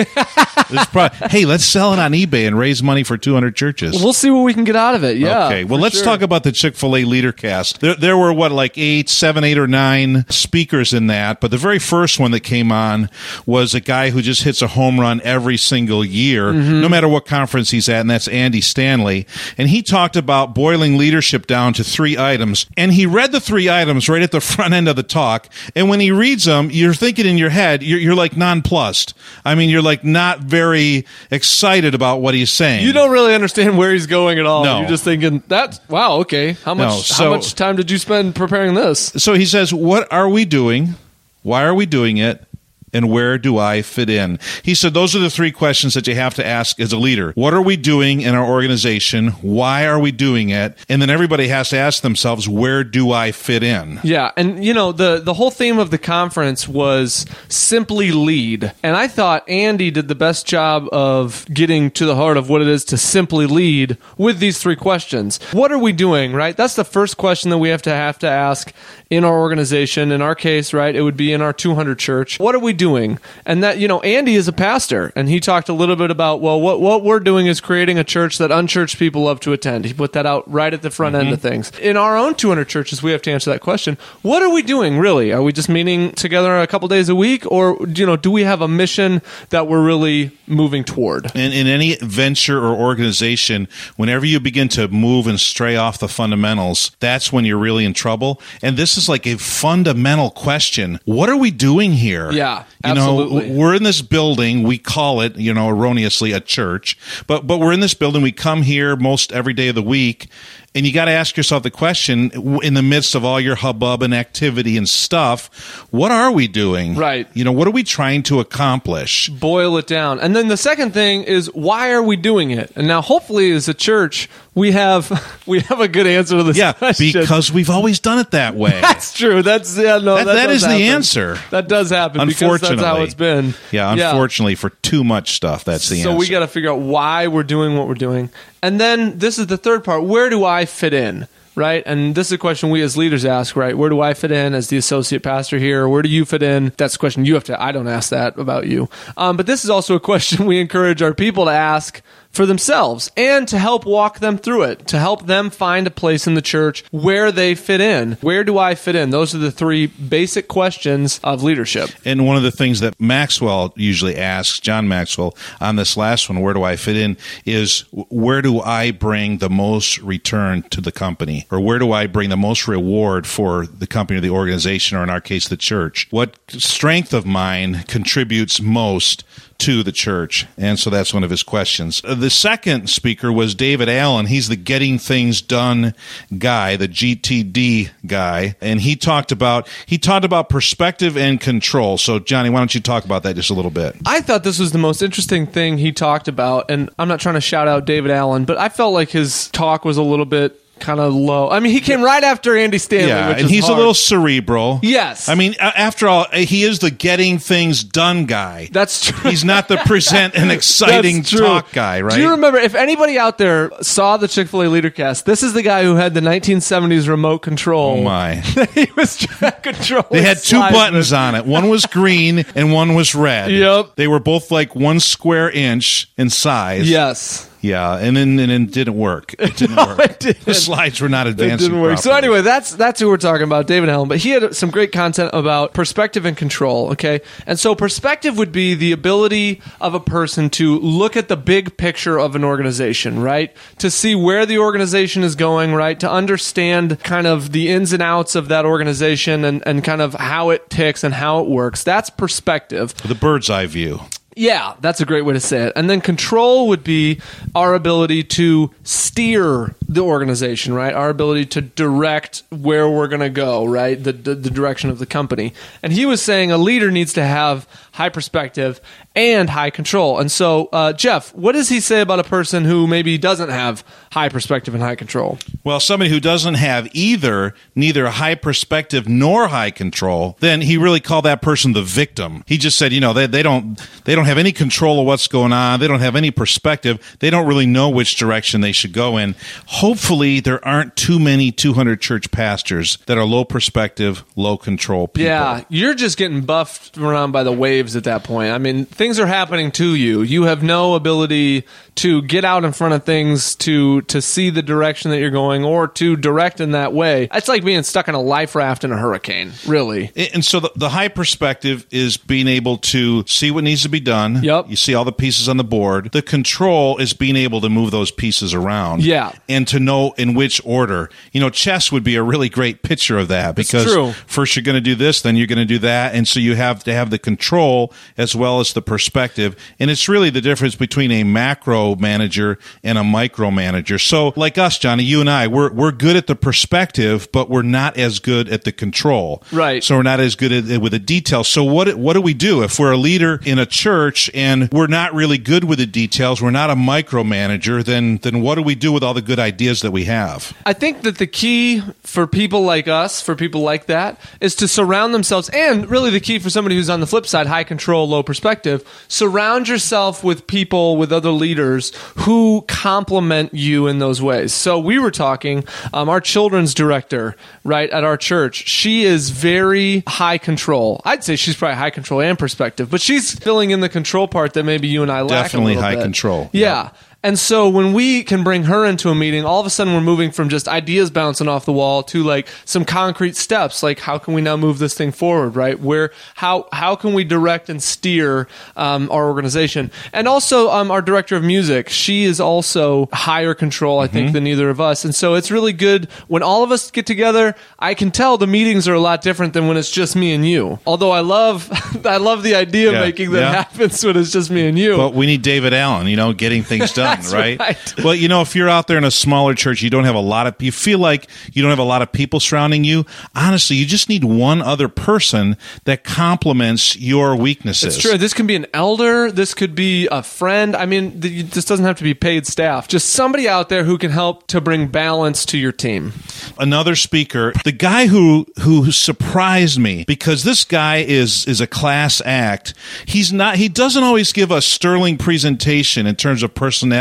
Hey, 1.29 1.45
let's 1.45 1.65
sell 1.65 1.93
it 1.93 1.99
on 1.99 2.11
eBay 2.13 2.47
and 2.47 2.57
raise 2.57 2.81
money 2.81 3.03
for 3.03 3.17
200 3.17 3.55
churches. 3.55 4.01
we'll 4.03 4.13
see 4.13 4.29
what 4.29 4.41
we 4.41 4.53
can 4.53 4.63
get 4.63 4.75
out 4.75 4.84
of 4.93 5.03
it. 5.03 5.17
Yeah. 5.17 5.47
Okay. 5.47 5.63
Well, 5.63 5.79
let's 5.79 5.95
sure. 5.95 6.03
talk 6.05 6.21
about 6.21 6.43
the 6.43 6.51
Chick 6.51 6.75
fil 6.75 6.95
A 6.95 7.05
leader 7.05 7.31
cast. 7.31 7.79
There, 7.79 7.95
there 7.95 8.17
were, 8.17 8.31
what, 8.31 8.51
like 8.51 8.77
eight, 8.77 9.09
seven, 9.09 9.43
eight, 9.43 9.57
or 9.57 9.65
nine 9.67 10.25
speakers 10.29 10.93
in 10.93 11.07
that. 11.07 11.41
But 11.41 11.49
the 11.51 11.57
very 11.57 11.79
first 11.79 12.19
one 12.19 12.31
that 12.31 12.41
came 12.41 12.71
on 12.71 13.09
was 13.47 13.73
a 13.73 13.79
guy 13.79 14.11
who 14.11 14.21
just 14.21 14.43
hits 14.43 14.61
a 14.61 14.67
home 14.67 14.99
run 14.99 15.21
every 15.23 15.57
single 15.57 16.05
year, 16.05 16.51
Mm-hmm. 16.51 16.81
no 16.81 16.89
matter 16.89 17.07
what 17.07 17.25
conference 17.25 17.71
he's 17.71 17.89
at, 17.89 18.01
and 18.01 18.09
that's 18.09 18.27
Andy 18.27 18.61
Stanley. 18.61 19.25
And 19.57 19.69
he 19.69 19.81
talked 19.81 20.15
about 20.15 20.53
boiling 20.53 20.97
leadership 20.97 21.47
down 21.47 21.73
to 21.73 21.83
three 21.83 22.17
items. 22.17 22.65
And 22.75 22.91
he 22.93 23.05
read 23.05 23.31
the 23.31 23.39
three 23.39 23.69
items 23.69 24.09
right 24.09 24.21
at 24.21 24.31
the 24.31 24.41
front 24.41 24.73
end 24.73 24.87
of 24.89 24.95
the 24.97 25.03
talk. 25.03 25.47
And 25.75 25.87
when 25.89 25.99
he 26.01 26.11
reads 26.11 26.43
them, 26.43 26.69
you're 26.71 26.93
thinking 26.93 27.25
in 27.25 27.37
your 27.37 27.49
head, 27.49 27.81
you're, 27.81 27.99
you're 27.99 28.15
like 28.15 28.35
nonplussed. 28.35 29.13
I 29.45 29.55
mean, 29.55 29.69
you're 29.69 29.81
like 29.81 30.03
not 30.03 30.39
very 30.41 31.05
excited 31.31 31.95
about 31.95 32.21
what 32.21 32.33
he's 32.33 32.51
saying. 32.51 32.85
You 32.85 32.91
don't 32.93 33.11
really 33.11 33.33
understand 33.33 33.77
where 33.77 33.91
he's 33.93 34.07
going 34.07 34.39
at 34.39 34.45
all. 34.45 34.63
No. 34.63 34.74
You're 34.79 34.89
just 34.89 35.03
thinking, 35.03 35.43
"That's 35.47 35.79
wow, 35.89 36.17
okay. 36.19 36.53
How 36.63 36.73
much? 36.73 36.87
No, 36.87 36.99
so- 37.01 37.23
how 37.23 37.29
much 37.31 37.55
time 37.55 37.75
did 37.75 37.89
you 37.91 37.97
spend 37.97 38.35
preparing 38.35 38.73
this?" 38.75 39.11
So 39.17 39.33
he 39.33 39.45
says, 39.45 39.73
What 39.73 40.11
are 40.11 40.29
we 40.29 40.45
doing? 40.45 40.95
Why 41.43 41.63
are 41.63 41.73
we 41.75 41.85
doing 41.85 42.17
it? 42.17 42.43
And 42.93 43.09
where 43.09 43.37
do 43.37 43.57
I 43.57 43.81
fit 43.81 44.09
in? 44.09 44.39
He 44.63 44.73
said, 44.73 44.93
Those 44.93 45.15
are 45.15 45.19
the 45.19 45.29
three 45.29 45.51
questions 45.51 45.93
that 45.95 46.07
you 46.07 46.15
have 46.15 46.33
to 46.35 46.45
ask 46.45 46.79
as 46.79 46.93
a 46.93 46.97
leader. 46.97 47.31
What 47.35 47.53
are 47.53 47.61
we 47.61 47.75
doing 47.75 48.21
in 48.21 48.33
our 48.35 48.45
organization? 48.45 49.29
Why 49.41 49.85
are 49.85 49.99
we 49.99 50.11
doing 50.11 50.49
it? 50.49 50.77
And 50.87 51.01
then 51.01 51.09
everybody 51.09 51.47
has 51.49 51.69
to 51.69 51.77
ask 51.77 52.01
themselves, 52.01 52.47
Where 52.47 52.83
do 52.83 53.11
I 53.11 53.31
fit 53.31 53.63
in? 53.63 53.99
Yeah, 54.03 54.31
and 54.37 54.63
you 54.63 54.73
know 54.73 54.91
the 54.91 55.19
the 55.19 55.33
whole 55.33 55.51
theme 55.51 55.77
of 55.77 55.91
the 55.91 55.97
conference 55.97 56.67
was 56.67 57.25
simply 57.49 58.11
lead, 58.11 58.71
and 58.81 58.95
I 58.95 59.07
thought 59.07 59.47
Andy 59.49 59.91
did 59.91 60.07
the 60.07 60.15
best 60.15 60.45
job 60.45 60.87
of 60.93 61.45
getting 61.53 61.91
to 61.91 62.05
the 62.05 62.15
heart 62.15 62.37
of 62.37 62.49
what 62.49 62.61
it 62.61 62.67
is 62.67 62.85
to 62.85 62.97
simply 62.97 63.45
lead 63.45 63.97
with 64.17 64.39
these 64.39 64.57
three 64.59 64.75
questions. 64.75 65.39
What 65.51 65.71
are 65.71 65.79
we 65.79 65.91
doing? 65.91 66.33
Right, 66.33 66.55
that's 66.55 66.75
the 66.75 66.85
first 66.85 67.17
question 67.17 67.49
that 67.49 67.57
we 67.57 67.69
have 67.69 67.81
to 67.83 67.91
have 67.91 68.19
to 68.19 68.29
ask 68.29 68.71
in 69.09 69.23
our 69.25 69.37
organization. 69.37 70.11
In 70.11 70.21
our 70.21 70.35
case, 70.35 70.73
right, 70.73 70.95
it 70.95 71.01
would 71.01 71.17
be 71.17 71.33
in 71.33 71.41
our 71.41 71.53
200 71.53 71.99
church. 71.99 72.39
What 72.39 72.55
are 72.55 72.59
we 72.59 72.71
doing? 72.71 72.84
Doing? 72.85 73.17
And 73.47 73.63
that, 73.63 73.79
you 73.79 73.87
know, 73.87 73.99
Andy 74.01 74.35
is 74.35 74.47
a 74.47 74.53
pastor 74.53 75.11
and 75.15 75.27
he 75.27 75.39
talked 75.39 75.69
a 75.69 75.73
little 75.73 75.95
bit 75.95 76.11
about, 76.11 76.39
well, 76.39 76.61
what, 76.61 76.79
what 76.79 77.03
we're 77.03 77.19
doing 77.19 77.47
is 77.47 77.59
creating 77.59 77.97
a 77.97 78.03
church 78.03 78.37
that 78.37 78.51
unchurched 78.51 78.99
people 78.99 79.23
love 79.23 79.39
to 79.39 79.53
attend. 79.53 79.85
He 79.85 79.93
put 79.93 80.13
that 80.13 80.27
out 80.27 80.43
right 80.51 80.71
at 80.71 80.83
the 80.83 80.91
front 80.91 81.15
end 81.15 81.29
of 81.29 81.39
mm-hmm. 81.39 81.47
things. 81.47 81.71
In 81.79 81.97
our 81.97 82.15
own 82.15 82.35
200 82.35 82.65
churches, 82.65 83.01
we 83.01 83.11
have 83.11 83.23
to 83.23 83.31
answer 83.31 83.49
that 83.49 83.61
question. 83.61 83.97
What 84.21 84.43
are 84.43 84.51
we 84.51 84.61
doing 84.61 84.99
really? 84.99 85.33
Are 85.33 85.41
we 85.41 85.51
just 85.51 85.67
meeting 85.67 86.11
together 86.11 86.59
a 86.59 86.67
couple 86.67 86.87
days 86.87 87.09
a 87.09 87.15
week 87.15 87.49
or, 87.51 87.75
you 87.87 88.05
know, 88.05 88.17
do 88.17 88.29
we 88.29 88.43
have 88.43 88.61
a 88.61 88.67
mission 88.67 89.23
that 89.49 89.67
we're 89.67 89.83
really 89.83 90.29
moving 90.45 90.83
toward? 90.83 91.35
In, 91.35 91.53
in 91.53 91.65
any 91.65 91.95
venture 91.95 92.59
or 92.59 92.75
organization, 92.75 93.67
whenever 93.95 94.27
you 94.27 94.39
begin 94.39 94.67
to 94.69 94.87
move 94.89 95.25
and 95.25 95.39
stray 95.39 95.75
off 95.75 95.97
the 95.97 96.07
fundamentals, 96.07 96.91
that's 96.99 97.33
when 97.33 97.45
you're 97.45 97.57
really 97.57 97.83
in 97.83 97.95
trouble. 97.95 98.39
And 98.61 98.77
this 98.77 98.95
is 98.95 99.09
like 99.09 99.25
a 99.25 99.37
fundamental 99.37 100.29
question. 100.29 100.99
What 101.05 101.29
are 101.29 101.37
we 101.37 101.49
doing 101.49 101.93
here? 101.93 102.31
Yeah, 102.31 102.64
You 102.83 102.91
absolutely. 102.91 103.49
know, 103.49 103.59
we're 103.59 103.73
in 103.73 103.83
this 103.83 104.01
building. 104.01 104.63
We 104.63 104.77
call 104.77 105.21
it, 105.21 105.35
you 105.37 105.53
know, 105.53 105.69
erroneously 105.69 106.33
a 106.33 106.39
church, 106.39 106.97
but, 107.25 107.47
but 107.47 107.59
we're 107.59 107.73
in 107.73 107.79
this 107.79 107.93
building. 107.93 108.21
We 108.21 108.31
come 108.31 108.61
here 108.61 108.95
most 108.95 109.31
every 109.31 109.53
day 109.53 109.69
of 109.69 109.75
the 109.75 109.81
week. 109.81 110.29
And 110.75 110.85
you 110.85 110.91
got 110.91 111.05
to 111.05 111.11
ask 111.11 111.37
yourself 111.37 111.63
the 111.63 111.71
question 111.71 112.31
in 112.61 112.73
the 112.73 112.83
midst 112.83 113.15
of 113.15 113.23
all 113.23 113.39
your 113.39 113.55
hubbub 113.55 114.03
and 114.03 114.13
activity 114.13 114.75
and 114.77 114.87
stuff, 114.89 115.87
what 115.89 116.11
are 116.11 116.33
we 116.33 116.49
doing? 116.49 116.95
Right. 116.95 117.27
You 117.33 117.45
know, 117.45 117.53
what 117.53 117.65
are 117.67 117.71
we 117.71 117.83
trying 117.83 118.23
to 118.23 118.41
accomplish? 118.41 119.29
boil 119.29 119.77
it 119.77 119.87
down. 119.87 120.19
And 120.19 120.35
then 120.35 120.49
the 120.49 120.57
second 120.57 120.93
thing 120.93 121.23
is 121.23 121.47
why 121.53 121.91
are 121.93 122.03
we 122.03 122.17
doing 122.17 122.51
it? 122.51 122.71
And 122.75 122.87
now 122.87 123.01
hopefully 123.01 123.51
as 123.51 123.69
a 123.69 123.73
church 123.73 124.29
we 124.53 124.71
have 124.71 125.11
we 125.45 125.59
have 125.61 125.79
a 125.79 125.87
good 125.87 126.07
answer 126.07 126.37
to 126.37 126.43
this 126.43 126.57
Yeah, 126.57 126.73
question. 126.73 127.11
because 127.21 127.51
we've 127.51 127.69
always 127.69 127.99
done 127.99 128.19
it 128.19 128.31
that 128.31 128.55
way. 128.55 128.71
that's 128.81 129.13
true. 129.13 129.43
That's 129.43 129.77
yeah, 129.77 129.97
no, 129.99 130.15
That- 130.15 130.25
that, 130.25 130.33
that 130.33 130.49
is 130.49 130.61
the 130.63 130.69
answer. 130.69 131.37
That 131.51 131.67
does 131.67 131.89
happen 131.89 132.27
because 132.27 132.61
that's 132.61 132.81
how 132.81 133.01
it's 133.03 133.13
been. 133.13 133.53
Yeah, 133.71 133.93
unfortunately, 133.93 134.55
for 134.55 134.69
too 134.69 135.03
much 135.03 135.33
stuff, 135.35 135.63
that's 135.63 135.87
the 135.89 136.01
so 136.01 136.09
answer. 136.09 136.11
So 136.11 136.19
we 136.19 136.29
got 136.29 136.39
to 136.39 136.47
figure 136.47 136.71
out 136.71 136.79
why 136.79 137.27
we're 137.27 137.43
doing 137.43 137.77
what 137.77 137.87
we're 137.87 137.93
doing. 137.93 138.29
And 138.65 138.79
then 138.79 139.19
this 139.19 139.37
is 139.37 139.45
the 139.45 139.57
third 139.57 139.83
part. 139.83 140.05
Where 140.05 140.27
do 140.27 140.43
I 140.43 140.65
fit 140.65 140.91
in? 140.91 141.27
Right? 141.53 141.83
And 141.85 142.15
this 142.15 142.27
is 142.27 142.31
a 142.31 142.37
question 142.39 142.71
we 142.71 142.81
as 142.81 142.97
leaders 142.97 143.23
ask, 143.23 143.55
right? 143.55 143.77
Where 143.77 143.91
do 143.91 144.01
I 144.01 144.15
fit 144.15 144.31
in 144.31 144.55
as 144.55 144.69
the 144.69 144.77
associate 144.77 145.21
pastor 145.21 145.59
here? 145.59 145.87
Where 145.87 146.01
do 146.01 146.09
you 146.09 146.25
fit 146.25 146.41
in? 146.41 146.73
That's 146.75 146.95
a 146.95 146.97
question 146.97 147.25
you 147.25 147.35
have 147.35 147.43
to, 147.43 147.61
I 147.61 147.71
don't 147.71 147.87
ask 147.87 148.09
that 148.09 148.39
about 148.39 148.65
you. 148.65 148.89
Um, 149.17 149.37
but 149.37 149.45
this 149.45 149.63
is 149.63 149.69
also 149.69 149.93
a 149.93 149.99
question 150.11 150.47
we 150.47 150.59
encourage 150.59 151.03
our 151.03 151.13
people 151.13 151.45
to 151.45 151.51
ask 151.51 152.01
for 152.35 152.45
themselves 152.45 153.11
and 153.15 153.47
to 153.47 153.57
help 153.57 153.85
walk 153.85 154.19
them 154.19 154.37
through 154.37 154.63
it, 154.63 154.87
to 154.87 154.99
help 154.99 155.25
them 155.25 155.49
find 155.49 155.87
a 155.87 155.91
place 155.91 156.27
in 156.27 156.33
the 156.33 156.41
church 156.41 156.83
where 156.91 157.31
they 157.31 157.55
fit 157.55 157.81
in. 157.81 158.13
Where 158.21 158.43
do 158.43 158.57
I 158.57 158.75
fit 158.75 158.95
in? 158.95 159.09
Those 159.09 159.33
are 159.33 159.39
the 159.39 159.51
three 159.51 159.87
basic 159.87 160.47
questions 160.47 161.19
of 161.23 161.43
leadership. 161.43 161.89
and 162.03 162.25
one 162.25 162.37
of 162.37 162.43
the 162.43 162.51
things 162.51 162.79
that 162.81 162.99
Maxwell 162.99 163.73
usually 163.75 164.17
asks, 164.17 164.59
John 164.59 164.87
Maxwell, 164.87 165.35
on 165.61 165.75
this 165.75 165.95
last 165.97 166.29
one, 166.29 166.41
where 166.41 166.53
do 166.53 166.63
I 166.63 166.75
fit 166.75 166.97
in, 166.97 167.17
is 167.45 167.85
where 167.91 168.41
do 168.41 168.59
I 168.61 168.91
bring 168.91 169.37
the 169.37 169.49
most 169.49 169.99
return 169.99 170.63
to 170.69 170.81
the 170.81 170.91
company? 170.91 171.45
Or 171.51 171.59
where 171.59 171.79
do 171.79 171.91
I 171.91 172.07
bring 172.07 172.29
the 172.29 172.37
most 172.37 172.67
reward 172.67 173.25
for 173.25 173.65
the 173.65 173.87
company 173.87 174.17
or 174.17 174.21
the 174.21 174.29
organization, 174.29 174.97
or 174.97 175.03
in 175.03 175.09
our 175.09 175.21
case, 175.21 175.47
the 175.47 175.57
church? 175.57 176.07
What 176.11 176.37
strength 176.49 177.13
of 177.13 177.25
mine 177.25 177.83
contributes 177.87 178.61
most 178.61 179.23
to 179.59 179.83
the 179.83 179.91
church? 179.91 180.45
And 180.57 180.77
so 180.77 180.89
that's 180.89 181.13
one 181.13 181.23
of 181.23 181.29
his 181.29 181.43
questions. 181.43 182.01
Uh, 182.03 182.15
The 182.15 182.29
second 182.29 182.89
speaker 182.89 183.31
was 183.31 183.55
David 183.55 183.89
Allen. 183.89 184.25
He's 184.27 184.47
the 184.49 184.55
Getting 184.55 184.99
Things 184.99 185.41
Done 185.41 185.93
guy, 186.37 186.75
the 186.75 186.87
GTD 186.87 187.89
guy, 188.05 188.55
and 188.61 188.81
he 188.81 188.95
talked 188.95 189.31
about 189.31 189.67
he 189.85 189.97
talked 189.97 190.25
about 190.25 190.49
perspective 190.49 191.17
and 191.17 191.39
control. 191.39 191.97
So 191.97 192.19
Johnny, 192.19 192.49
why 192.49 192.59
don't 192.59 192.75
you 192.75 192.81
talk 192.81 193.05
about 193.05 193.23
that 193.23 193.35
just 193.35 193.49
a 193.49 193.53
little 193.53 193.71
bit? 193.71 193.95
I 194.05 194.21
thought 194.21 194.43
this 194.43 194.59
was 194.59 194.71
the 194.71 194.77
most 194.77 195.01
interesting 195.01 195.47
thing 195.47 195.77
he 195.77 195.91
talked 195.91 196.27
about, 196.27 196.69
and 196.69 196.89
I'm 196.99 197.07
not 197.07 197.19
trying 197.19 197.35
to 197.35 197.41
shout 197.41 197.67
out 197.67 197.85
David 197.85 198.11
Allen, 198.11 198.45
but 198.45 198.57
I 198.57 198.69
felt 198.69 198.93
like 198.93 199.09
his 199.09 199.47
talk 199.49 199.85
was 199.85 199.97
a 199.97 200.03
little 200.03 200.25
bit 200.25 200.59
kind 200.79 200.99
of 200.99 201.13
low. 201.13 201.49
I 201.49 201.59
mean, 201.59 201.71
he 201.71 201.79
came 201.79 202.01
right 202.01 202.23
after 202.23 202.55
Andy 202.57 202.77
Stanley, 202.77 203.07
Yeah, 203.07 203.29
and 203.29 203.49
he's 203.49 203.65
hard. 203.65 203.75
a 203.75 203.77
little 203.77 203.93
cerebral. 203.93 204.79
Yes. 204.83 205.29
I 205.29 205.35
mean, 205.35 205.55
after 205.59 206.07
all, 206.07 206.25
uh, 206.31 206.37
he 206.37 206.63
is 206.63 206.79
the 206.79 206.91
getting 206.91 207.39
things 207.39 207.83
done 207.83 208.25
guy. 208.25 208.69
That's 208.71 209.05
true. 209.09 209.29
He's 209.29 209.43
not 209.45 209.67
the 209.67 209.77
present 209.85 210.35
and 210.35 210.51
exciting 210.51 211.23
talk 211.23 211.71
guy, 211.71 212.01
right? 212.01 212.15
Do 212.15 212.21
you 212.21 212.31
remember 212.31 212.57
if 212.59 212.75
anybody 212.75 213.17
out 213.17 213.37
there 213.37 213.71
saw 213.81 214.17
the 214.17 214.27
Chick 214.27 214.47
Fil 214.49 214.63
A 214.63 214.65
Leadercast? 214.65 215.25
This 215.25 215.43
is 215.43 215.53
the 215.53 215.61
guy 215.63 215.83
who 215.83 215.95
had 215.95 216.13
the 216.13 216.21
1970s 216.21 217.07
remote 217.07 217.39
control. 217.39 217.99
Oh 217.99 218.03
my! 218.03 218.35
he 218.73 218.87
was 218.95 219.17
trying 219.17 219.51
to 219.53 219.59
control. 219.61 220.05
They 220.11 220.21
had 220.21 220.37
two 220.39 220.59
buttons 220.59 221.13
on 221.13 221.35
it. 221.35 221.45
One 221.45 221.69
was 221.69 221.85
green 221.85 222.45
and 222.55 222.71
one 222.73 222.93
was 222.95 223.15
red. 223.15 223.51
Yep. 223.65 223.95
They 223.95 224.07
were 224.07 224.19
both 224.19 224.51
like 224.51 224.75
one 224.75 224.99
square 224.99 225.49
inch 225.49 226.11
in 226.17 226.29
size. 226.29 226.89
Yes. 226.89 227.49
Yeah, 227.65 227.97
and 227.97 228.15
then 228.15 228.37
and 228.37 228.51
it 228.51 228.71
didn't 228.71 228.95
work. 228.95 229.33
It 229.39 229.57
didn't 229.57 229.75
work. 229.87 229.99
it 229.99 230.19
didn't. 230.19 230.45
The 230.45 230.53
slides 230.53 231.01
were 231.01 231.09
not 231.09 231.25
It 231.25 231.35
didn't 231.37 231.81
work. 231.81 231.97
So 231.97 232.13
anyway, 232.13 232.41
that's 232.41 232.75
that's 232.75 232.99
who 232.99 233.07
we're 233.09 233.17
talking 233.17 233.43
about, 233.43 233.65
David 233.65 233.89
Allen. 233.89 234.07
But 234.07 234.19
he 234.19 234.29
had 234.29 234.55
some 234.55 234.69
great 234.69 234.91
content 234.91 235.31
about 235.33 235.73
perspective 235.73 236.25
and 236.25 236.37
control. 236.37 236.91
Okay, 236.91 237.21
and 237.47 237.59
so 237.59 237.73
perspective 237.73 238.37
would 238.37 238.51
be 238.51 238.75
the 238.75 238.91
ability 238.91 239.61
of 239.81 239.95
a 239.95 239.99
person 239.99 240.49
to 240.51 240.77
look 240.79 241.17
at 241.17 241.27
the 241.27 241.37
big 241.37 241.75
picture 241.77 242.19
of 242.19 242.35
an 242.35 242.43
organization, 242.43 243.19
right? 243.19 243.55
To 243.79 243.89
see 243.89 244.13
where 244.13 244.45
the 244.45 244.59
organization 244.59 245.23
is 245.23 245.35
going, 245.35 245.73
right? 245.73 245.99
To 245.99 246.11
understand 246.11 247.01
kind 247.03 247.25
of 247.25 247.51
the 247.51 247.69
ins 247.69 247.93
and 247.93 248.03
outs 248.03 248.35
of 248.35 248.47
that 248.49 248.65
organization 248.65 249.43
and 249.43 249.63
and 249.65 249.83
kind 249.83 250.01
of 250.01 250.13
how 250.13 250.51
it 250.51 250.69
ticks 250.69 251.03
and 251.03 251.15
how 251.15 251.39
it 251.41 251.47
works. 251.47 251.83
That's 251.83 252.11
perspective. 252.11 252.93
the 252.97 253.15
bird's 253.15 253.49
eye 253.49 253.65
view. 253.65 254.01
Yeah, 254.35 254.75
that's 254.81 254.99
a 254.99 255.05
great 255.05 255.21
way 255.23 255.33
to 255.33 255.39
say 255.39 255.63
it. 255.63 255.73
And 255.77 255.89
then 255.89 256.01
control 256.01 256.67
would 256.67 256.83
be 256.83 257.21
our 257.55 257.73
ability 257.73 258.23
to 258.23 258.71
steer 258.83 259.75
the 259.95 260.01
organization, 260.01 260.73
right? 260.73 260.93
Our 260.93 261.09
ability 261.09 261.45
to 261.47 261.61
direct 261.61 262.43
where 262.51 262.89
we're 262.89 263.07
going 263.07 263.21
to 263.21 263.29
go, 263.29 263.65
right? 263.65 264.01
The, 264.01 264.13
the 264.13 264.35
the 264.35 264.49
direction 264.49 264.89
of 264.89 264.99
the 264.99 265.05
company. 265.05 265.53
And 265.81 265.91
he 265.91 266.05
was 266.05 266.21
saying 266.21 266.51
a 266.51 266.57
leader 266.57 266.91
needs 266.91 267.13
to 267.13 267.23
have 267.23 267.67
high 267.93 268.09
perspective 268.09 268.81
and 269.15 269.49
high 269.49 269.69
control. 269.69 270.19
And 270.19 270.29
so, 270.29 270.67
uh, 270.73 270.91
Jeff, 270.91 271.33
what 271.33 271.53
does 271.53 271.69
he 271.69 271.79
say 271.79 272.01
about 272.01 272.19
a 272.19 272.23
person 272.23 272.65
who 272.65 272.85
maybe 272.85 273.17
doesn't 273.17 273.49
have 273.49 273.85
high 274.11 274.27
perspective 274.27 274.73
and 274.73 274.83
high 274.83 274.95
control? 274.95 275.37
Well, 275.63 275.79
somebody 275.79 276.11
who 276.11 276.19
doesn't 276.19 276.55
have 276.55 276.89
either 276.93 277.53
neither 277.73 278.09
high 278.09 278.35
perspective 278.35 279.07
nor 279.07 279.47
high 279.47 279.71
control, 279.71 280.37
then 280.41 280.61
he 280.61 280.77
really 280.77 280.99
called 280.99 281.23
that 281.25 281.41
person 281.41 281.71
the 281.71 281.81
victim. 281.81 282.43
He 282.45 282.57
just 282.57 282.77
said, 282.77 282.91
you 282.91 282.99
know, 282.99 283.13
they, 283.13 283.27
they 283.27 283.41
don't 283.41 283.81
they 284.03 284.13
don't 284.13 284.25
have 284.25 284.37
any 284.37 284.51
control 284.51 284.99
of 284.99 285.05
what's 285.05 285.27
going 285.27 285.53
on. 285.53 285.79
They 285.79 285.87
don't 285.87 286.01
have 286.01 286.17
any 286.17 286.31
perspective. 286.31 287.15
They 287.19 287.29
don't 287.29 287.47
really 287.47 287.65
know 287.65 287.89
which 287.89 288.17
direction 288.17 288.59
they 288.59 288.73
should 288.73 288.91
go 288.91 289.17
in. 289.17 289.35
Hopefully, 289.85 290.39
there 290.39 290.65
aren't 290.65 290.95
too 290.95 291.19
many 291.19 291.51
200 291.51 292.01
church 292.01 292.31
pastors 292.31 292.97
that 293.05 293.19
are 293.19 293.23
low 293.23 293.45
perspective, 293.45 294.25
low 294.35 294.57
control 294.57 295.07
people. 295.07 295.27
Yeah, 295.27 295.63
you're 295.69 295.93
just 295.93 296.17
getting 296.17 296.41
buffed 296.41 296.97
around 296.97 297.33
by 297.33 297.43
the 297.43 297.51
waves 297.51 297.95
at 297.95 298.05
that 298.05 298.23
point. 298.23 298.51
I 298.51 298.57
mean, 298.57 298.85
things 298.85 299.19
are 299.19 299.27
happening 299.27 299.71
to 299.73 299.93
you. 299.93 300.23
You 300.23 300.45
have 300.45 300.63
no 300.63 300.95
ability 300.95 301.65
to 301.97 302.23
get 302.23 302.43
out 302.43 302.65
in 302.65 302.71
front 302.71 302.95
of 302.95 303.03
things 303.03 303.53
to 303.55 304.01
to 304.01 304.23
see 304.23 304.49
the 304.49 304.63
direction 304.63 305.11
that 305.11 305.19
you're 305.19 305.29
going 305.29 305.63
or 305.63 305.87
to 305.87 306.15
direct 306.15 306.61
in 306.61 306.71
that 306.71 306.91
way. 306.91 307.29
It's 307.31 307.47
like 307.47 307.63
being 307.63 307.83
stuck 307.83 308.07
in 308.07 308.15
a 308.15 308.21
life 308.21 308.55
raft 308.55 308.83
in 308.83 308.91
a 308.91 308.97
hurricane, 308.97 309.51
really. 309.67 310.11
And 310.33 310.43
so 310.43 310.59
the, 310.61 310.71
the 310.75 310.89
high 310.89 311.09
perspective 311.09 311.85
is 311.91 312.17
being 312.17 312.47
able 312.47 312.77
to 312.77 313.23
see 313.27 313.51
what 313.51 313.63
needs 313.63 313.83
to 313.83 313.89
be 313.89 313.99
done. 313.99 314.43
Yep. 314.43 314.65
You 314.67 314.75
see 314.75 314.95
all 314.95 315.05
the 315.05 315.11
pieces 315.11 315.47
on 315.47 315.57
the 315.57 315.63
board. 315.63 316.11
The 316.11 316.23
control 316.23 316.97
is 316.97 317.13
being 317.13 317.35
able 317.35 317.61
to 317.61 317.69
move 317.69 317.91
those 317.91 318.09
pieces 318.09 318.53
around. 318.53 319.03
Yeah. 319.03 319.31
And 319.47 319.67
to 319.67 319.74
know 319.79 320.13
in 320.17 320.33
which 320.33 320.61
order. 320.65 321.09
You 321.31 321.41
know, 321.41 321.49
chess 321.49 321.91
would 321.91 322.03
be 322.03 322.15
a 322.15 322.23
really 322.23 322.49
great 322.49 322.83
picture 322.83 323.17
of 323.17 323.27
that 323.29 323.55
because 323.55 323.85
first 324.27 324.55
you're 324.55 324.63
going 324.63 324.75
to 324.75 324.81
do 324.81 324.95
this, 324.95 325.21
then 325.21 325.35
you're 325.35 325.47
going 325.47 325.59
to 325.59 325.65
do 325.65 325.79
that. 325.79 326.15
And 326.15 326.27
so 326.27 326.39
you 326.39 326.55
have 326.55 326.83
to 326.85 326.93
have 326.93 327.09
the 327.09 327.19
control 327.19 327.93
as 328.17 328.35
well 328.35 328.59
as 328.59 328.73
the 328.73 328.81
perspective. 328.81 329.55
And 329.79 329.89
it's 329.89 330.07
really 330.07 330.29
the 330.29 330.41
difference 330.41 330.75
between 330.75 331.11
a 331.11 331.23
macro 331.23 331.95
manager 331.95 332.57
and 332.83 332.97
a 332.97 333.03
micro 333.03 333.51
manager. 333.51 333.99
So 333.99 334.33
like 334.35 334.57
us, 334.57 334.77
Johnny, 334.77 335.03
you 335.03 335.21
and 335.21 335.29
I, 335.29 335.47
we're, 335.47 335.71
we're 335.71 335.91
good 335.91 336.15
at 336.15 336.27
the 336.27 336.35
perspective, 336.35 337.29
but 337.31 337.49
we're 337.49 337.61
not 337.61 337.97
as 337.97 338.19
good 338.19 338.49
at 338.49 338.63
the 338.63 338.71
control. 338.71 339.43
Right. 339.51 339.83
So 339.83 339.97
we're 339.97 340.03
not 340.03 340.19
as 340.19 340.35
good 340.35 340.51
at, 340.51 340.81
with 340.81 340.91
the 340.91 340.99
details. 340.99 341.47
So 341.47 341.63
what 341.63 341.95
what 341.95 342.13
do 342.13 342.21
we 342.21 342.33
do 342.33 342.63
if 342.63 342.79
we're 342.79 342.91
a 342.91 342.97
leader 342.97 343.39
in 343.43 343.59
a 343.59 343.65
church 343.65 344.29
and 344.33 344.69
we're 344.71 344.87
not 344.87 345.13
really 345.13 345.37
good 345.37 345.63
with 345.63 345.79
the 345.79 345.85
details? 345.85 346.41
We're 346.41 346.51
not 346.51 346.69
a 346.69 346.75
micromanager. 346.75 347.83
Then 347.83 348.17
then 348.17 348.41
what 348.41 348.55
do 348.55 348.63
we 348.63 348.75
do 348.75 348.91
with 348.91 349.03
all 349.03 349.13
the 349.13 349.21
good 349.21 349.39
ideas 349.65 349.81
that 349.81 349.91
we 349.91 350.05
have? 350.05 350.55
I 350.65 350.73
think 350.73 351.01
that 351.01 351.17
the 351.17 351.27
key 351.27 351.81
for 352.03 352.27
people 352.27 352.61
like 352.61 352.87
us, 352.87 353.21
for 353.21 353.35
people 353.35 353.61
like 353.61 353.87
that, 353.87 354.19
is 354.39 354.55
to 354.55 354.67
surround 354.67 355.13
themselves, 355.13 355.49
and 355.49 355.89
really 355.89 356.11
the 356.11 356.19
key 356.19 356.39
for 356.39 356.49
somebody 356.49 356.75
who's 356.75 356.89
on 356.89 356.99
the 356.99 357.07
flip 357.07 357.25
side, 357.25 357.47
high 357.47 357.63
control, 357.63 358.07
low 358.07 358.23
perspective, 358.23 358.87
surround 359.07 359.67
yourself 359.67 360.23
with 360.23 360.45
people, 360.47 360.97
with 360.97 361.11
other 361.11 361.31
leaders 361.31 361.93
who 362.17 362.63
complement 362.67 363.53
you 363.53 363.87
in 363.87 363.99
those 363.99 364.21
ways. 364.21 364.53
So 364.53 364.77
we 364.79 364.99
were 364.99 365.11
talking, 365.11 365.63
um, 365.93 366.09
our 366.09 366.21
children's 366.21 366.73
director, 366.73 367.35
right, 367.63 367.89
at 367.89 368.03
our 368.03 368.17
church, 368.17 368.67
she 368.67 369.03
is 369.03 369.31
very 369.31 370.03
high 370.07 370.37
control. 370.37 371.01
I'd 371.05 371.23
say 371.23 371.35
she's 371.35 371.55
probably 371.55 371.77
high 371.77 371.89
control 371.89 372.21
and 372.21 372.37
perspective, 372.37 372.89
but 372.89 373.01
she's 373.01 373.33
filling 373.33 373.71
in 373.71 373.79
the 373.79 373.89
control 373.89 374.27
part 374.27 374.53
that 374.53 374.63
maybe 374.63 374.87
you 374.87 375.01
and 375.01 375.11
I 375.11 375.21
lack. 375.21 375.45
Definitely 375.45 375.75
high 375.75 375.95
bit. 375.95 376.03
control. 376.03 376.49
Yeah. 376.53 376.91
And 377.25 377.39
so 377.39 377.67
when 377.67 377.91
we 377.93 378.23
can 378.23 378.43
bring 378.43 378.63
her 378.65 378.85
into 378.85 379.09
a 379.09 379.15
meeting, 379.15 379.45
all 379.45 379.59
of 379.59 379.65
a 379.65 379.69
sudden 379.71 379.93
we're 379.93 380.01
moving 380.01 380.31
from 380.31 380.47
just 380.47 380.67
ideas 380.67 381.09
bouncing 381.09 381.47
off 381.47 381.65
the 381.65 381.73
wall 381.73 382.03
to 382.03 382.21
like 382.23 382.47
some 382.65 382.85
concrete 382.85 383.35
steps. 383.35 383.81
Like 383.81 383.99
how 383.99 384.17
can 384.19 384.33
we 384.35 384.41
now 384.41 384.55
move 384.55 384.77
this 384.77 384.93
thing 384.93 385.11
forward, 385.11 385.55
right? 385.55 385.79
Where 385.79 386.11
how 386.35 386.67
how 386.71 386.95
can 386.95 387.13
we 387.13 387.23
direct 387.23 387.67
and 387.69 387.81
steer 387.81 388.47
um, 388.75 389.09
our 389.11 389.27
organization? 389.27 389.89
And 390.13 390.27
also 390.27 390.69
um, 390.69 390.91
our 390.91 391.01
director 391.01 391.35
of 391.35 391.43
music, 391.43 391.89
she 391.89 392.25
is 392.25 392.39
also 392.39 393.09
higher 393.11 393.53
control, 393.53 393.99
I 393.99 394.05
Mm-hmm. 394.05 394.13
think, 394.13 394.33
than 394.33 394.45
either 394.47 394.69
of 394.69 394.79
us. 394.79 395.03
And 395.03 395.15
so 395.15 395.33
it's 395.33 395.49
really 395.49 395.73
good 395.73 396.05
when 396.27 396.43
all 396.43 396.63
of 396.63 396.71
us 396.71 396.91
get 396.91 397.07
together. 397.07 397.55
I 397.79 397.95
can 397.95 398.11
tell 398.11 398.37
the 398.37 398.45
meetings 398.47 398.87
are 398.87 398.93
a 398.93 398.99
lot 398.99 399.21
different 399.23 399.53
than 399.53 399.67
when 399.67 399.77
it's 399.77 399.89
just 399.89 400.15
me 400.15 400.31
and 400.33 400.47
you. 400.47 400.79
Although 400.85 401.11
I 401.11 401.21
love 401.21 401.69
I 402.05 402.17
love 402.17 402.43
the 402.43 402.53
idea 402.53 402.91
Yeah. 402.91 402.99
making 403.01 403.31
that 403.31 403.39
Yeah. 403.41 403.51
happens 403.63 404.03
when 404.05 404.15
it's 404.15 404.31
just 404.31 404.51
me 404.51 404.67
and 404.67 404.77
you. 404.77 404.95
But 404.95 405.15
we 405.15 405.25
need 405.25 405.41
David 405.41 405.73
Allen, 405.73 406.05
you 406.07 406.15
know, 406.15 406.31
getting 406.33 406.61
things 406.63 406.93
done, 406.93 407.14
right? 407.31 407.59
right. 407.59 408.03
Well, 408.03 408.15
you 408.15 408.27
know, 408.27 408.41
if 408.41 408.55
you're 408.55 408.69
out 408.69 408.87
there 408.87 408.97
in 408.97 409.03
a 409.03 409.11
smaller 409.11 409.53
church, 409.53 409.81
you 409.81 409.89
don't 409.89 410.05
have 410.05 410.15
a 410.15 410.19
lot 410.19 410.47
of, 410.47 410.55
you 410.61 410.71
feel 410.71 410.99
like 410.99 411.27
you 411.53 411.61
don't 411.61 411.71
have 411.71 411.79
a 411.79 411.83
lot 411.83 412.01
of 412.01 412.11
people 412.11 412.39
surrounding 412.39 412.83
you. 412.83 413.05
Honestly, 413.35 413.75
you 413.75 413.85
just 413.85 414.09
need 414.09 414.23
one 414.23 414.61
other 414.61 414.87
person 414.87 415.57
that 415.85 416.03
complements 416.03 416.97
your 416.97 417.35
weaknesses. 417.35 417.95
It's 417.95 418.03
true. 418.03 418.17
This 418.17 418.33
can 418.33 418.47
be 418.47 418.55
an 418.55 418.65
elder. 418.73 419.31
This 419.31 419.53
could 419.53 419.75
be 419.75 420.07
a 420.11 420.23
friend. 420.23 420.75
I 420.75 420.85
mean, 420.85 421.19
this 421.19 421.65
doesn't 421.65 421.85
have 421.85 421.97
to 421.97 422.03
be 422.03 422.13
paid 422.13 422.47
staff. 422.47 422.87
Just 422.87 423.09
somebody 423.09 423.47
out 423.47 423.69
there 423.69 423.83
who 423.83 423.97
can 423.97 424.11
help 424.11 424.47
to 424.47 424.61
bring 424.61 424.87
balance 424.87 425.45
to 425.47 425.57
your 425.57 425.71
team. 425.71 426.13
another 426.57 426.95
speaker, 426.95 427.53
the 427.63 427.71
guy 427.71 428.07
who 428.07 428.45
who 428.61 428.91
surprised 428.91 429.79
me 429.79 430.03
because 430.07 430.43
this 430.43 430.63
guy 430.63 430.97
is 430.97 431.45
is 431.47 431.61
a 431.61 431.67
class 431.67 432.21
act. 432.25 432.73
He's 433.05 433.31
not 433.31 433.55
he 433.57 433.69
doesn't 433.69 434.03
always 434.03 434.31
give 434.31 434.51
a 434.51 434.61
sterling 434.61 435.17
presentation 435.17 436.07
in 436.07 436.15
terms 436.15 436.43
of 436.43 436.53
personality 436.53 436.94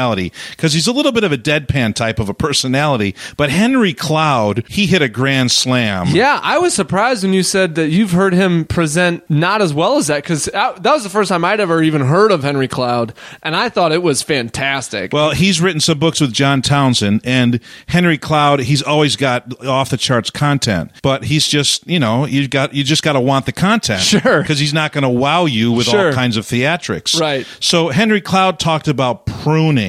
because 0.51 0.73
he's 0.73 0.87
a 0.87 0.93
little 0.93 1.13
bit 1.13 1.25
of 1.25 1.33
a 1.33 1.39
deadpan 1.39 1.95
type 1.95 2.19
of 2.19 2.29
a 2.29 2.35
personality, 2.35 3.15
but 3.37 3.51
Henry 3.51 3.93
Cloud, 3.95 4.65
he 4.69 4.87
hit 4.87 5.03
a 5.03 5.09
grand 5.09 5.51
slam. 5.51 6.09
Yeah, 6.09 6.41
I 6.43 6.59
was 6.59 6.75
surprised 6.75 7.23
when 7.25 7.33
you 7.33 7.43
said 7.43 7.75
that 7.77 7.89
you've 7.89 8.13
heard 8.13 8.33
him 8.33 8.65
present 8.65 9.23
not 9.31 9.63
as 9.63 9.73
well 9.73 9.97
as 9.97 10.09
that 10.09 10.23
because 10.23 10.45
that 10.47 10.83
was 10.83 11.03
the 11.05 11.09
first 11.11 11.29
time 11.29 11.45
I'd 11.45 11.61
ever 11.61 11.83
even 11.83 12.03
heard 12.03 12.31
of 12.33 12.43
Henry 12.43 12.69
Cloud, 12.69 13.15
and 13.43 13.55
I 13.57 13.69
thought 13.69 13.93
it 13.93 14.03
was 14.03 14.23
fantastic. 14.23 15.13
Well, 15.13 15.31
he's 15.31 15.61
written 15.61 15.81
some 15.81 15.99
books 15.99 16.21
with 16.21 16.33
John 16.33 16.63
Townsend 16.63 17.21
and 17.25 17.61
Henry 17.89 18.19
Cloud. 18.19 18.61
He's 18.61 18.83
always 18.83 19.17
got 19.17 19.65
off 19.65 19.91
the 19.91 19.97
charts 19.97 20.31
content, 20.31 20.91
but 21.03 21.25
he's 21.25 21.47
just 21.47 21.87
you 21.87 21.99
know 21.99 22.27
you 22.27 22.49
got 22.49 22.75
you 22.75 22.85
just 22.85 23.03
got 23.03 23.13
to 23.15 23.21
want 23.21 23.47
the 23.47 23.53
content, 23.53 24.03
Sure. 24.03 24.41
because 24.41 24.59
he's 24.59 24.75
not 24.75 24.93
going 24.93 25.03
to 25.03 25.09
wow 25.09 25.45
you 25.45 25.73
with 25.73 25.89
all 25.89 26.13
kinds 26.13 26.37
of 26.37 26.45
theatrics, 26.45 27.19
Right. 27.21 27.47
So 27.61 27.89
Henry 27.89 28.21
Cloud 28.21 28.59
talked 28.59 28.89
about 28.89 29.27
pruning. 29.27 29.84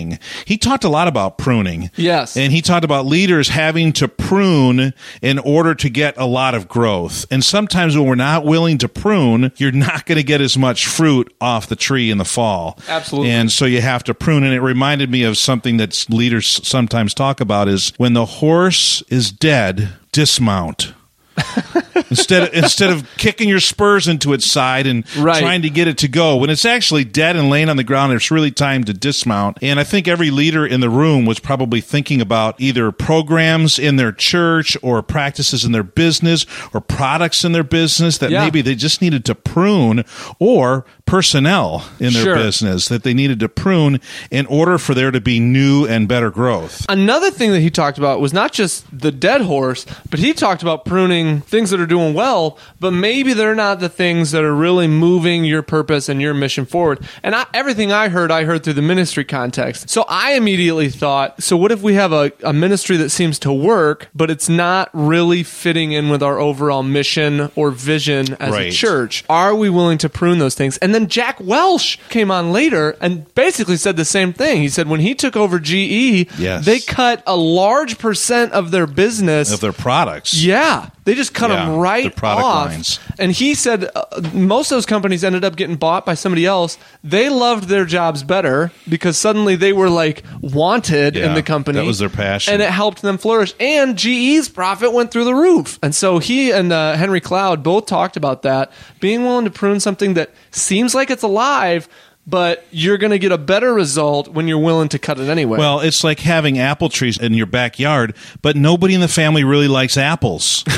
He 0.45 0.57
talked 0.57 0.83
a 0.83 0.89
lot 0.89 1.07
about 1.07 1.37
pruning, 1.37 1.89
Yes. 1.95 2.35
and 2.37 2.51
he 2.51 2.61
talked 2.61 2.83
about 2.85 3.05
leaders 3.05 3.49
having 3.49 3.93
to 3.93 4.07
prune 4.07 4.93
in 5.21 5.39
order 5.39 5.73
to 5.75 5.89
get 5.89 6.15
a 6.17 6.25
lot 6.25 6.53
of 6.55 6.67
growth. 6.67 7.25
And 7.31 7.43
sometimes 7.43 7.97
when 7.97 8.05
we're 8.07 8.15
not 8.15 8.45
willing 8.45 8.77
to 8.79 8.87
prune, 8.89 9.51
you're 9.57 9.71
not 9.71 10.05
going 10.05 10.17
to 10.17 10.23
get 10.23 10.41
as 10.41 10.57
much 10.57 10.85
fruit 10.87 11.33
off 11.39 11.67
the 11.67 11.75
tree 11.75 12.11
in 12.11 12.17
the 12.17 12.25
fall. 12.25 12.77
Absolutely. 12.87 13.31
And 13.31 13.51
so 13.51 13.65
you 13.65 13.81
have 13.81 14.03
to 14.05 14.13
prune. 14.13 14.43
And 14.43 14.53
it 14.53 14.61
reminded 14.61 15.09
me 15.09 15.23
of 15.23 15.37
something 15.37 15.77
that 15.77 16.05
leaders 16.09 16.47
sometimes 16.67 17.13
talk 17.13 17.39
about 17.41 17.67
is 17.67 17.93
when 17.97 18.13
the 18.13 18.25
horse 18.25 19.01
is 19.09 19.31
dead, 19.31 19.89
dismount. 20.11 20.93
instead 22.09 22.43
of, 22.43 22.53
instead 22.53 22.89
of 22.89 23.07
kicking 23.17 23.49
your 23.49 23.59
spurs 23.59 24.07
into 24.07 24.33
its 24.33 24.45
side 24.49 24.87
and 24.87 25.03
Right. 25.17 25.39
trying 25.41 25.61
to 25.63 25.69
get 25.69 25.87
it 25.87 25.97
to 25.99 26.07
go 26.07 26.35
when 26.37 26.49
it's 26.49 26.65
actually 26.65 27.03
dead 27.03 27.35
and 27.35 27.49
laying 27.49 27.69
on 27.69 27.77
the 27.77 27.83
ground 27.83 28.13
it's 28.13 28.31
really 28.31 28.51
time 28.51 28.83
to 28.85 28.93
dismount 28.93 29.57
and 29.61 29.79
i 29.79 29.83
think 29.83 30.07
every 30.07 30.31
leader 30.31 30.65
in 30.65 30.79
the 30.81 30.89
room 30.89 31.25
was 31.25 31.39
probably 31.39 31.81
thinking 31.81 32.21
about 32.21 32.59
either 32.59 32.91
programs 32.91 33.77
in 33.79 33.95
their 33.95 34.11
church 34.11 34.77
or 34.81 35.01
practices 35.01 35.63
in 35.65 35.71
their 35.71 35.83
business 35.83 36.45
or 36.73 36.81
products 36.81 37.43
in 37.43 37.51
their 37.51 37.63
business 37.63 38.17
that 38.19 38.31
Yeah. 38.31 38.43
maybe 38.43 38.61
they 38.61 38.75
just 38.75 39.01
needed 39.01 39.25
to 39.25 39.35
prune 39.35 40.03
or 40.39 40.85
personnel 41.05 41.85
in 41.99 42.13
their 42.13 42.23
Sure. 42.23 42.35
business 42.35 42.87
that 42.87 43.03
they 43.03 43.13
needed 43.13 43.39
to 43.41 43.49
prune 43.49 43.99
in 44.31 44.45
order 44.47 44.77
for 44.77 44.93
there 44.93 45.11
to 45.11 45.21
be 45.21 45.39
new 45.39 45.85
and 45.85 46.07
better 46.07 46.29
growth 46.29 46.85
Another 46.89 47.29
thing 47.31 47.51
that 47.51 47.59
he 47.61 47.69
talked 47.69 47.97
about 47.97 48.19
was 48.21 48.33
not 48.33 48.51
just 48.51 48.85
the 48.97 49.11
dead 49.11 49.41
horse, 49.41 49.85
but 50.09 50.19
he 50.19 50.33
talked 50.33 50.61
about 50.61 50.85
pruning 50.85 51.24
things 51.41 51.69
that 51.71 51.79
are 51.79 51.85
doing 51.85 52.13
well, 52.13 52.57
but 52.79 52.91
maybe 52.91 53.33
they're 53.33 53.55
not 53.55 53.79
the 53.79 53.89
things 53.89 54.31
that 54.31 54.43
are 54.43 54.53
really 54.55 54.87
moving 54.87 55.45
your 55.45 55.61
purpose 55.61 56.09
and 56.09 56.21
your 56.21 56.33
mission 56.33 56.65
forward. 56.65 56.99
And 57.23 57.35
I, 57.35 57.45
everything 57.53 57.91
I 57.91 58.09
heard, 58.09 58.31
I 58.31 58.43
heard 58.45 58.63
through 58.63 58.73
the 58.73 58.81
ministry 58.81 59.23
context. 59.25 59.89
So 59.89 60.05
I 60.07 60.33
immediately 60.33 60.89
thought, 60.89 61.41
so 61.43 61.57
what 61.57 61.71
if 61.71 61.81
we 61.81 61.93
have 61.95 62.11
a, 62.11 62.31
a 62.43 62.53
ministry 62.53 62.97
that 62.97 63.09
seems 63.09 63.39
to 63.39 63.51
work, 63.53 64.09
but 64.15 64.29
it's 64.29 64.49
not 64.49 64.89
really 64.93 65.43
fitting 65.43 65.91
in 65.91 66.09
with 66.09 66.21
our 66.23 66.39
overall 66.39 66.83
mission 66.83 67.51
or 67.55 67.71
vision 67.71 68.33
as 68.39 68.53
a 68.55 68.71
church? 68.71 69.23
Are 69.29 69.55
we 69.55 69.69
willing 69.69 69.97
to 69.99 70.09
prune 70.09 70.39
those 70.39 70.55
things? 70.55 70.77
And 70.77 70.93
then 70.93 71.07
Jack 71.07 71.39
Welch 71.39 71.99
came 72.09 72.29
on 72.31 72.51
later 72.51 72.95
and 73.01 73.33
basically 73.35 73.77
said 73.77 73.97
the 73.97 74.05
same 74.05 74.33
thing. 74.33 74.61
He 74.61 74.69
said 74.69 74.87
when 74.87 74.99
he 74.99 75.15
took 75.15 75.35
over 75.35 75.59
GE, 75.59 76.29
Yes. 76.37 76.65
they 76.65 76.79
cut 76.79 77.23
a 77.25 77.35
large 77.35 77.97
percent 77.97 78.51
of 78.53 78.71
their 78.71 78.87
business. 78.87 79.51
of 79.51 79.61
their 79.61 79.73
products 79.73 80.33
yeah, 80.43 80.89
they 81.05 81.14
just 81.15 81.33
cut 81.33 81.49
Yeah, 81.49 81.65
them 81.65 81.77
right 81.77 82.03
their 82.03 82.11
product 82.11 82.45
off. 82.45 82.67
lines. 82.69 82.99
And 83.17 83.31
he 83.31 83.55
said 83.55 83.89
uh, 83.95 84.03
most 84.33 84.71
of 84.71 84.75
those 84.75 84.85
companies 84.85 85.23
ended 85.23 85.43
up 85.43 85.55
getting 85.55 85.75
bought 85.75 86.05
by 86.05 86.13
somebody 86.13 86.45
else. 86.45 86.77
They 87.03 87.29
loved 87.29 87.65
their 87.69 87.85
jobs 87.85 88.23
better 88.23 88.71
because 88.87 89.17
suddenly 89.17 89.55
they 89.55 89.73
were 89.73 89.89
like 89.89 90.23
wanted 90.41 91.17
in 91.17 91.33
the 91.33 91.43
company. 91.43 91.79
that 91.79 91.85
was 91.85 91.99
their 91.99 92.09
passion. 92.09 92.53
and 92.53 92.61
it 92.61 92.69
helped 92.69 93.01
them 93.01 93.17
flourish. 93.17 93.53
And 93.59 93.97
GE's 93.97 94.49
profit 94.49 94.93
went 94.93 95.11
through 95.11 95.25
the 95.25 95.35
roof. 95.35 95.79
And 95.81 95.93
so 95.95 96.19
he 96.19 96.51
and 96.51 96.71
uh, 96.71 96.95
Henry 96.95 97.21
Cloud 97.21 97.63
both 97.63 97.85
talked 97.85 98.17
about 98.17 98.41
that 98.43 98.71
being 98.99 99.23
willing 99.23 99.45
to 99.45 99.51
prune 99.51 99.79
something 99.79 100.13
that 100.15 100.31
seems 100.51 100.93
like 100.95 101.09
it's 101.09 101.23
alive. 101.23 101.87
But 102.27 102.65
you're 102.71 102.97
going 102.97 103.11
to 103.11 103.19
get 103.19 103.31
a 103.31 103.37
better 103.37 103.71
result 103.71 104.29
when 104.29 104.47
you're 104.47 104.57
willing 104.57 104.89
to 104.89 104.99
cut 104.99 105.19
it 105.19 105.29
anyway. 105.29 105.59
Well, 105.59 105.81
it's 105.81 106.03
like 106.03 106.19
having 106.19 106.57
apple 106.57 106.89
trees 106.89 107.19
in 107.19 107.35
your 107.35 107.45
backyard, 107.45 108.15
but 108.41 108.55
nobody 108.55 108.95
in 108.95 109.01
the 109.01 109.07
family 109.07 109.43
really 109.43 109.67
likes 109.67 109.97
apples. 109.97 110.63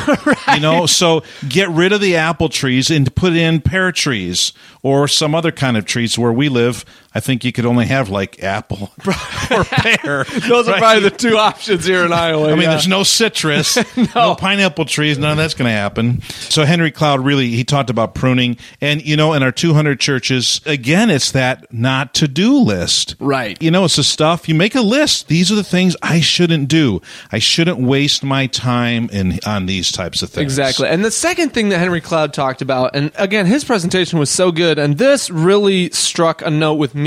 You 0.53 0.61
know, 0.61 0.85
so 0.85 1.23
get 1.47 1.69
rid 1.69 1.91
of 1.91 1.99
the 1.99 2.15
apple 2.15 2.47
trees 2.47 2.89
and 2.89 3.13
put 3.13 3.33
in 3.33 3.61
pear 3.61 3.91
trees 3.91 4.53
or 4.81 5.07
some 5.07 5.35
other 5.35 5.51
kind 5.51 5.75
of 5.75 5.85
trees 5.85 6.17
where 6.17 6.31
we 6.31 6.47
live. 6.49 6.85
I 7.17 7.19
think 7.19 7.43
you 7.43 7.51
could 7.51 7.65
only 7.65 7.87
have 7.87 8.09
like 8.09 8.43
apple 8.43 8.91
or 9.49 9.63
pear. 9.63 10.23
those 10.47 10.67
are 10.67 10.77
probably 10.77 11.01
the 11.01 11.09
two 11.09 11.35
options 11.35 11.83
here 11.83 12.05
in 12.05 12.13
Iowa. 12.13 12.45
I 12.45 12.51
mean, 12.51 12.61
yeah. 12.61 12.69
there's 12.69 12.87
no 12.87 13.01
citrus, 13.01 13.75
no. 14.15 14.35
pineapple 14.35 14.85
trees. 14.85 15.17
None 15.17 15.31
of 15.31 15.37
that's 15.37 15.55
going 15.55 15.67
to 15.67 15.71
happen. 15.71 16.21
So 16.21 16.63
Henry 16.63 16.91
Cloud 16.91 17.25
really 17.25 17.49
he 17.49 17.63
talked 17.63 17.89
about 17.89 18.13
pruning, 18.13 18.57
and 18.81 19.03
you 19.03 19.17
know, 19.17 19.33
in 19.33 19.41
our 19.41 19.51
200 19.51 19.99
churches, 19.99 20.61
again, 20.67 21.09
it's 21.09 21.31
that 21.31 21.73
not 21.73 22.13
to 22.15 22.27
do 22.27 22.59
list. 22.59 23.15
Right. 23.19 23.59
You 23.59 23.71
know, 23.71 23.85
it's 23.85 23.95
the 23.95 24.03
stuff 24.03 24.47
you 24.47 24.53
make 24.53 24.75
a 24.75 24.81
list. 24.81 25.27
These 25.27 25.51
are 25.51 25.55
the 25.55 25.63
things 25.63 25.95
I 26.03 26.19
shouldn't 26.19 26.67
do. 26.67 27.01
I 27.31 27.39
shouldn't 27.39 27.79
waste 27.79 28.23
my 28.23 28.45
time 28.45 29.09
in 29.11 29.39
on 29.43 29.65
these 29.65 29.91
types 29.91 30.21
of 30.21 30.29
things. 30.29 30.43
Exactly. 30.43 30.87
And 30.87 31.03
the 31.03 31.09
second 31.09 31.55
thing 31.55 31.69
that 31.69 31.79
Henry 31.79 31.99
Cloud 31.99 32.31
talked 32.31 32.61
about, 32.61 32.95
and 32.95 33.11
again, 33.15 33.47
his 33.47 33.63
presentation 33.63 34.19
was 34.19 34.29
so 34.29 34.51
good, 34.51 34.77
and 34.77 34.99
this 34.99 35.31
really 35.31 35.89
struck 35.89 36.43
a 36.43 36.51
note 36.51 36.75
with 36.75 36.93
me 36.93 37.06